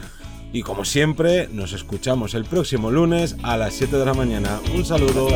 Y 0.54 0.64
como 0.64 0.84
siempre, 0.84 1.48
nos 1.52 1.74
escuchamos 1.74 2.34
el 2.34 2.46
próximo 2.46 2.92
lunes 2.92 3.38
a 3.44 3.58
las 3.58 3.74
7 3.74 3.98
de 3.98 4.06
la 4.06 4.14
mañana. 4.14 4.60
Un 4.76 4.86
saludo. 4.86 5.30